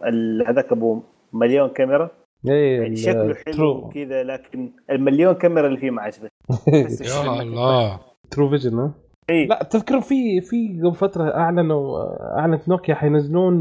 [0.47, 1.01] هذاك أبو
[1.33, 2.09] مليون كاميرا.
[2.49, 6.29] اي يعني شكله حلو وكذا لكن المليون كاميرا اللي فيه ما عجبتني.
[7.09, 7.99] يا الله.
[8.31, 8.93] true vision ها؟
[9.29, 9.47] إيه.
[9.47, 11.97] لا تذكر في في قبل فترة أعلنوا
[12.39, 13.55] أعلنت نوكيا حينزلون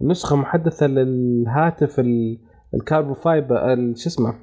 [0.00, 2.38] نسخة محدثة للهاتف ال-
[2.74, 4.34] ال carbon fiber شو اسمه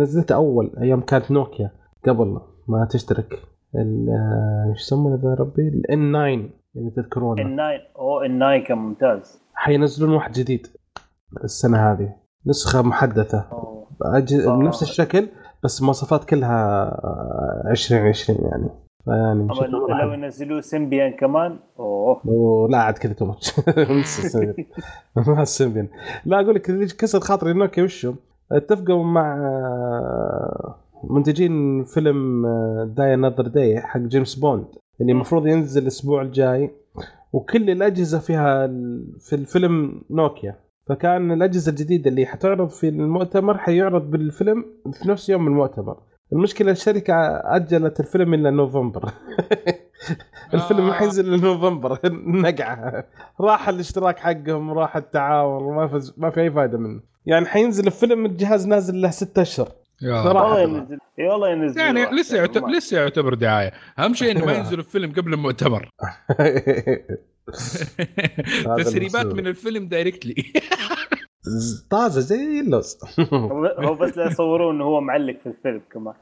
[0.00, 1.70] نزلته أول أيام كانت نوكيا
[2.06, 3.38] قبل ما تشترك.
[3.76, 7.42] ال- آه، إيش يسمونه ذا ربي؟ ال N9 اذا تذكرونه.
[7.42, 9.42] ال nine أو ال nine كان ممتاز.
[9.54, 10.66] حينزلون واحد جديد
[11.44, 12.14] السنة هذه.
[12.46, 13.44] نسخة محدثة.
[13.52, 13.86] أوه.
[14.02, 14.34] أج...
[14.34, 14.56] آه.
[14.56, 15.28] نفس الشكل
[15.64, 16.90] بس مواصفات كلها
[17.70, 18.68] 2020 يعني.
[19.04, 19.48] فيعني
[20.02, 20.12] لو.
[20.12, 22.20] ينزلوه سيمبيان كمان أوه.
[22.26, 23.60] ولا عاد كذا too much
[25.16, 25.88] ما السيمبيان
[26.26, 26.62] لا أقول لك
[26.96, 28.14] كسر خاطري نوكيا وشو؟
[28.52, 32.46] اتفقوا مع آه، منتجين فيلم
[32.96, 34.66] Die Another Day حق جيمس بوند
[35.00, 36.70] اللي المفروض ينزل الأسبوع الجاي.
[37.32, 38.66] وكل الأجهزة فيها
[39.20, 40.54] في الفيلم نوكيا.
[40.86, 45.96] فكان الأجهزة الجديدة اللي حتعرض في المؤتمر حيعرض بالفيلم في نفس يوم المؤتمر.
[46.32, 49.04] المشكلة الشركة أجلت الفيلم إلى نوفمبر.
[50.54, 50.92] الفيلم ما آه.
[50.92, 51.98] حينزل الا نوفمبر.
[52.42, 53.04] نقعة.
[53.40, 55.74] راح الاشتراك حقهم راح التعاون
[56.16, 57.00] ما في أي فائده منه.
[57.26, 59.68] يعني حينزل الفيلم الجهاز نازل له ستة أشهر.
[60.02, 60.44] يا صراحة.
[60.52, 60.78] والله طبعاً.
[60.80, 62.04] ينزل والله ينزل يعني.
[62.20, 63.72] لسه يعتبر ما- لسه يعتبر دعاية.
[63.98, 65.88] أهم شيء إنه ما ينزل الفيلم قبل المؤتمر.
[68.78, 69.26] تسريبات.
[69.26, 70.34] من الفيلم directly
[71.90, 72.98] طازة زي اللوز
[73.78, 76.14] هو بس لا يصوروه إنه هو معلق في الفيلم كمان.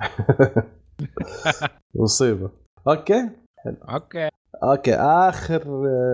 [1.94, 2.50] مصيبة.
[2.88, 3.30] okay.
[3.90, 4.28] okay.
[4.62, 5.62] okay آخر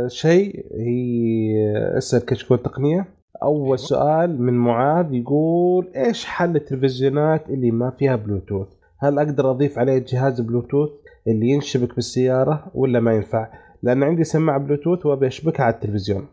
[0.09, 1.55] شيء هي
[1.99, 3.07] اسال كشكول تقنية.
[3.43, 8.69] أول سؤال من معاذ يقول إيش حل التلفزيونات اللي ما فيها بلوتوث؟
[8.99, 10.91] هل أقدر أضيف عليه جهاز بلوتوث
[11.27, 13.49] اللي ينشبك بالسيارة ولا ما ينفع؟
[13.83, 16.27] لأن عندي سماعة بلوتوث وأبي أشبكها على التلفزيون.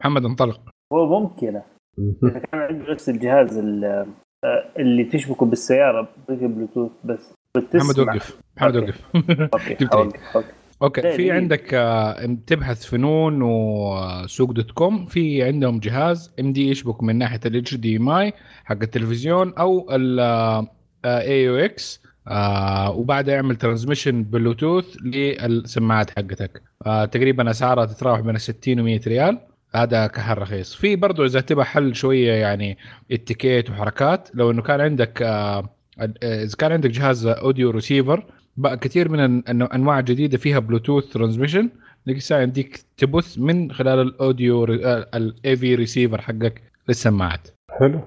[0.00, 0.60] محمد انطلق.
[0.92, 1.60] هو ممكن
[1.98, 4.06] إذا كان عنده نفس الجهاز ال-
[4.78, 7.34] اللي تشبكه بالسيارة بلوتوث بس.
[7.56, 7.80] بتسمع.
[7.80, 8.40] محمد وقف.
[8.56, 8.76] محمد.
[8.76, 9.04] وقف
[10.36, 10.46] okay.
[10.82, 11.30] okay في.
[11.30, 15.06] عندك آه، تبحث في نون وسوق dot com.
[15.06, 18.32] في عندهم جهاز MD يشبك من ناحية ال HDMI
[18.64, 26.62] حق التلفزيون أو ال AUX آه وبعدها يعمل transmission بلوتوث للسماعات حقتك.
[26.86, 29.38] آه تقريبا أسعارها تتراوح بين 60 و 100 ريال.
[29.74, 30.74] هذا كحل رخيص.
[30.74, 32.78] في برضه إذا تبغى حل شوية يعني
[33.12, 35.68] اتيكيت وحركات لو إنه كان عندك آه
[36.22, 38.26] إذا كان عندك جهاز audio receiver
[38.56, 41.70] بقى كثير من أنواع جديدة فيها بلوتوث transmission
[42.08, 46.62] ذيك الساعة يمديك تبث من خلال ال audio ال AV receiver حقك.
[46.88, 48.00] للسماعات حلو.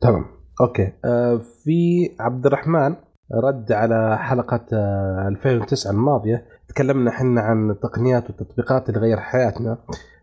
[0.00, 0.24] تمام.
[0.60, 0.92] أوكي.
[1.04, 2.96] آه في عبد الرحمن
[3.44, 6.46] رد على حلقة آه 2009 الماضية.
[6.68, 9.78] تكلمنا إحنا عن التقنيات والتطبيقات اللي غير حياتنا.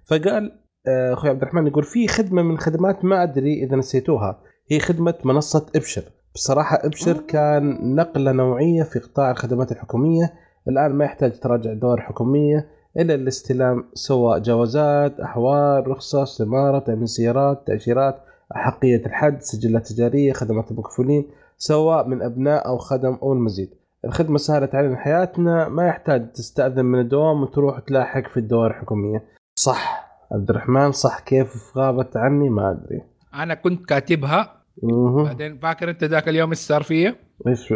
[0.05, 4.39] فقال آه، أخوي عبد الرحمن يقول في خدمة من خدمات ما أدري إذا نسيتوها.
[4.71, 6.03] هي خدمة منصة إبشر.
[6.35, 10.33] بصراحة إبشر كان نقلة نوعية في قطاع الخدمات الحكومية.
[10.67, 12.67] الآن ما يحتاج تراجع دور حكومية
[12.97, 18.15] إلا الاستلام سواء جوازات أحوال رخصة استمارة تأمين سيارات تأشيرات
[18.55, 21.25] أحقية الحد سجلات تجارية خدمات المكفولين
[21.57, 23.69] سواء من أبناء أو خدم أو المزيد.
[24.05, 29.23] الخدمة سهلت علينا حياتنا ما يحتاج تستأذن من الدوام وتروح تلاحق في الدوائر الحكومية.
[29.55, 33.01] صح عبد الرحمن صح كيف غابت عني؟ ما أدري.
[33.33, 35.23] أنا كنت كاتبها مه.
[35.23, 37.15] بعدين فاكر انت ذاك اليوم إيش صار فيا؟
[37.47, 37.73] إيش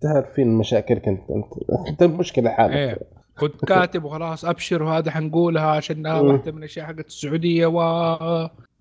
[0.00, 1.52] تعرفين مشاكلك انت أنت.
[1.88, 2.72] أنت مشكلة حالك.
[2.72, 2.98] إيه.
[3.40, 7.78] كنت كاتب وخلاص أبشر وهذا حنقولها عشان واحدة من الأشياء حقت السعودية و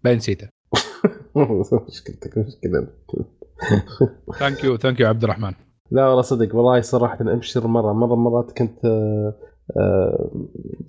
[0.03, 0.49] بعدين نسيتها.
[1.88, 2.88] مشكلتك مشكلة.
[4.39, 5.51] thank you thank you عبد الرحمن.
[5.91, 7.93] لا والله صدق والله صراحة أبشر مرة.
[7.93, 9.33] مرة مرات كنت آه،
[9.77, 10.31] آه،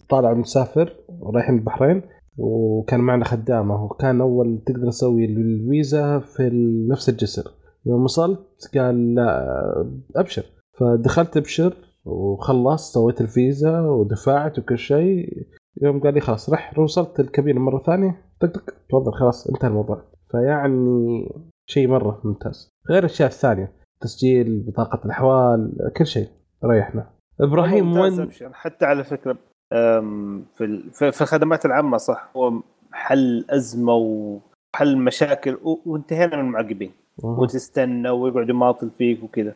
[0.09, 2.03] طالع مسافر ورايحين البحرين.
[2.39, 6.51] وكان معنا خدامة وكان أول تقدر تسوي الفيزا في
[6.91, 7.51] نفس الجسر.
[7.86, 10.45] يوم وصلت قال لا أبشر.
[10.72, 15.47] فدخلت أبشر وخلصت سويت الفيزا ودفعت وكل شيء.
[15.82, 20.03] يوم قال لي خلاص رح وصلت الكابينة مرة ثانية طق طق تفضل خلاص انتهى الموضوع.
[20.30, 21.28] فيعني
[21.66, 22.70] شيء مرة ممتاز.
[22.91, 26.28] غير الأشياء الثانية تسجيل بطاقة الأحوال كل شيء
[26.64, 27.11] ريحنا.
[27.41, 28.55] إبراهيم ممتاز وين.
[28.55, 29.39] حتى على فكرة
[29.70, 32.52] في في الخدمات العامة صح هو
[32.92, 36.92] حل أزمة وحل مشاكل وانتهينا من المعقبين.
[37.22, 39.54] وتستنى ويقعد يماطل فيك وكذا.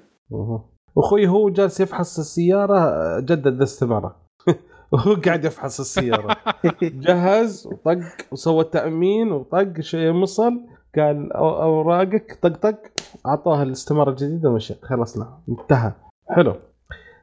[0.99, 4.17] أخوي هو جالس يفحص السيارة جدد الاستماره
[4.93, 6.37] وهو قاعد يفحص السيارة.
[6.83, 7.99] جهز وطق
[8.33, 10.61] وسوى التامين وطق شيء وصل
[10.97, 12.79] قال أوراقك طق طق
[13.27, 15.93] أعطاه الاستماره الجديده ومشى خلصنا انتهى.
[16.29, 16.55] حلو.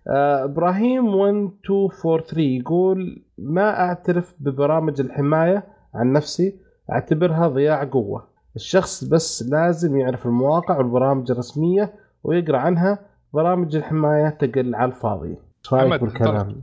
[0.09, 5.63] إبراهيم 1243 يقول ما أعترف ببرامج الحماية
[5.95, 6.59] عن نفسي
[6.91, 8.27] أعتبرها ضياع قوة.
[8.55, 11.93] الشخص بس لازم يعرف المواقع والبرامج الرسمية
[12.23, 12.99] ويقرأ عنها
[13.33, 15.37] برامج الحماية تقل على الفاضي.
[15.73, 16.61] رايك بالكلام؟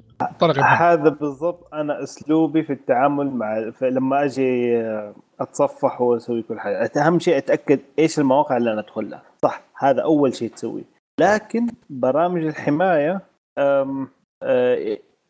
[0.65, 6.91] هذا بالضبط أنا أسلوبي في التعامل مع لما أجي آه، أتصفح وأسوي كل حاجة.
[6.97, 10.85] أهم شيء أتأكد إيش المواقع اللي أنا ادخل لها صح هذا أول شيء تسويه.
[11.21, 13.21] لكن برامج الحماية آه،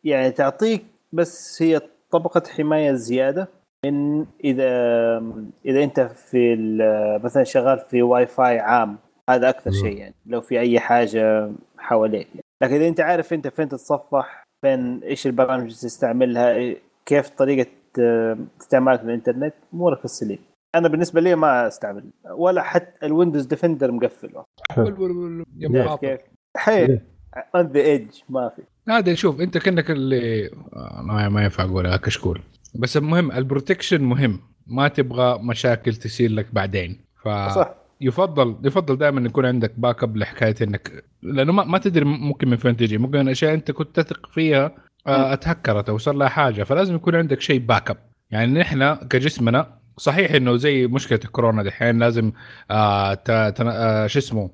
[0.03, 3.47] يعني تعطيك بس هي طبقة حماية زيادة
[3.85, 4.69] من إذا
[5.65, 8.97] إذا أنت في ال- مثلا شغال في واي فاي عام
[9.29, 9.77] هذا أكثر مم.
[9.77, 12.41] شيء يعني لو في أي حاجة حواليك يعني.
[12.63, 16.75] لكن إذا أنت عارف أنت فين تتصفح فين إيش البرامج اللي تستعملها
[17.05, 17.69] كيف طريقة
[17.99, 20.39] آه، استعمالك للانترنت أمورك في السليم
[20.75, 24.29] أنا بالنسبة لي ما أستعمل ولا حتى ال Windows Defender مقفل.
[25.97, 26.19] كيف
[26.57, 26.99] حي
[27.55, 28.61] on the edge ما في.
[28.91, 32.41] هذا شوف أنت كأنك اللي آه، ما ما ينفع اقولها كشكول.
[32.75, 34.39] بس المهم ال protection مهم.
[34.67, 37.01] ما تبغى مشاكل تصير لك بعدين.
[37.23, 37.73] ف صح.
[38.01, 42.77] يفضل يفضل دائما يكون عندك backup لحكاية إنك لأنه ما, ما تدري ممكن من فين
[42.77, 42.97] تجي.
[42.97, 44.75] ممكن اشياء أنت كنت تثق فيها
[45.07, 46.63] آه، أتهكرت أو صار لها حاجة.
[46.63, 47.97] فلازم يكون عندك شيء backup
[48.31, 52.31] يعني نحن كجسمنا صحيح إنه زي مشكلة الكورونا دحين لازم
[52.71, 54.49] آه شو اسمه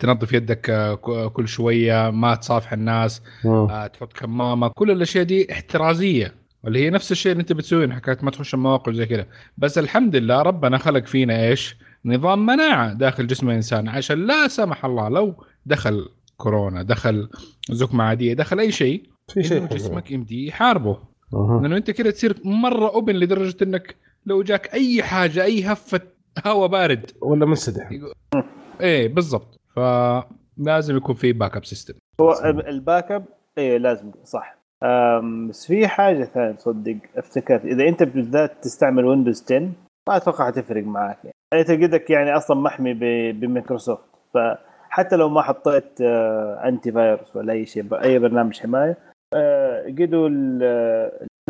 [0.00, 0.94] تنظف يدك آه
[1.28, 3.50] كل شوية ما تصافح الناس مم.
[3.50, 6.34] آه تحط كمامة كل الأشياء دي احترازية
[6.64, 9.26] واللي هي نفس الشيء اللي أنت بتسويه حكاية ما تخش المواقع زي كذا
[9.58, 14.84] بس الحمد لله ربنا خلق فينا إيش نظام مناعة داخل جسم الإنسان عشان لا سمح
[14.84, 15.34] الله لو
[15.66, 17.28] دخل كورونا دخل
[17.70, 19.02] زكمة عادية دخل أي شيء
[19.34, 19.66] في شيء.
[19.66, 20.98] جسمك يمدي يحاربه
[21.34, 21.60] أها.
[21.62, 23.96] لأنه أنت كده تصير مرة أوبن لدرجة إنك
[24.26, 26.00] لو جاك أي حاجة أي هفة
[26.46, 27.88] هواء بارد ولا منسدح
[28.80, 29.60] إيه بالضبط.
[29.76, 32.32] فلازم يكون في backup system هو
[32.68, 33.24] ال backup
[33.58, 34.56] إيه لازم صح.
[35.48, 37.64] بس في حاجة ثانية تصدق افتكرت.
[37.64, 39.58] إذا أنت بالذات تستعمل Windows 10
[40.08, 41.18] ما أتوقع حتفرق معك.
[41.24, 47.52] يعني أنت قدك يعني أصلا محمي ب- بمايكروسوفت فحتى لو ما حطيت آه، antivirus ولا
[47.52, 48.96] أي شيء أي برنامج حماية
[49.34, 50.28] آه، قدوا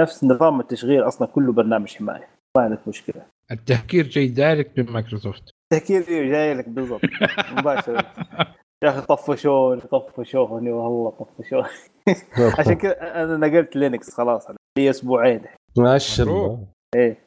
[0.01, 2.28] نفس نظام التشغيل أصلا كله برنامج حماية.
[2.56, 3.22] ما عندك مشكلة.
[3.51, 5.51] التهكير جاي direct من مايكروسوفت.
[5.73, 7.01] تهكير إيه جاي لك بالضبط
[7.53, 8.05] مباشرة.
[8.85, 11.69] يا أخي طفشوني طفشوني والله طفشوني.
[12.59, 14.47] عشان كذا أنا نقلت Linux خلاص
[14.78, 15.43] لي أسبوعين.
[15.78, 16.66] ما شاء الله.
[16.95, 17.19] إيه.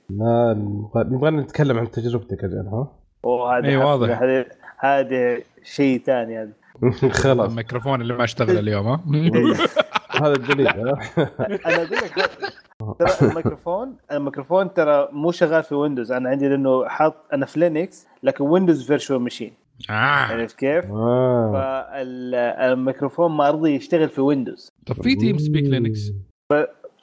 [0.95, 2.91] نبغى نتكلم عن تجربتك أجل ها
[3.25, 4.21] إيه، حفلة، واضح.
[4.21, 4.45] هذه
[4.79, 6.53] هذه شيء ثاني هذا.
[7.23, 7.49] خلاص.
[7.49, 9.03] الميكروفون اللي ما اشتغل اليوم ها؟
[10.21, 12.13] هذا الدليل ها؟ أنا أقول لك
[12.93, 18.07] ترى الميكروفون الميكروفون ترى مو شغال في Windows أنا عندي لأنه حاط أنا في Linux
[18.23, 19.53] لكن Windows virtual machine
[19.89, 19.93] آه.
[19.93, 21.51] عرفت كيف؟ آه.
[21.51, 26.11] فالميكروفون ما رضي يشتغل في Windows طب في TeamSpeak Linux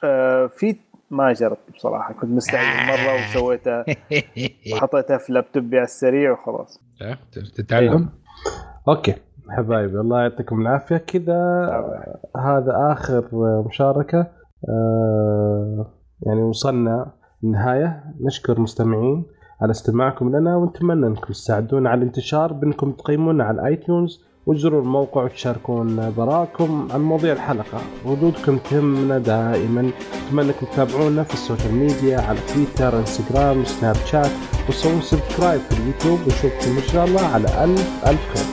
[0.03, 0.75] آه، في
[1.11, 2.13] ما جربت بصراحة.
[2.13, 3.85] كنت مستعجل مرة وسويتها
[4.73, 6.81] وحطيتها في لابتوبي على السريع وخلاص.
[7.01, 7.17] إيه،
[7.55, 8.09] تتعلم؟
[8.87, 9.15] okay.
[9.49, 10.97] حبايبي الله يعطيكم العافية.
[10.97, 11.33] كذا
[12.37, 13.23] هذا آخر
[13.67, 14.19] مشاركة.
[14.19, 14.31] آه،
[16.21, 17.11] يعني وصلنا
[17.43, 18.03] النهاية.
[18.21, 19.25] نشكر المستمعين
[19.61, 25.23] على استماعكم لنا ونتمنى أنكم تساعدونا على الانتشار بأنكم تقيمونا على ال iTunes وتزوروا الموقع
[25.23, 27.79] وتشاركون بآرائكم عن مواضيع الحلقة.
[28.05, 29.91] ردودكم تهمنا دائما.
[30.27, 34.31] أتمنى أنكم تتابعونا في ال social media على تويتر إنستغرام سناب شات
[34.69, 38.45] وسووا سبسكرايب في اليوتيوب ونشوفكم إن شاء الله على ألف ألف خير.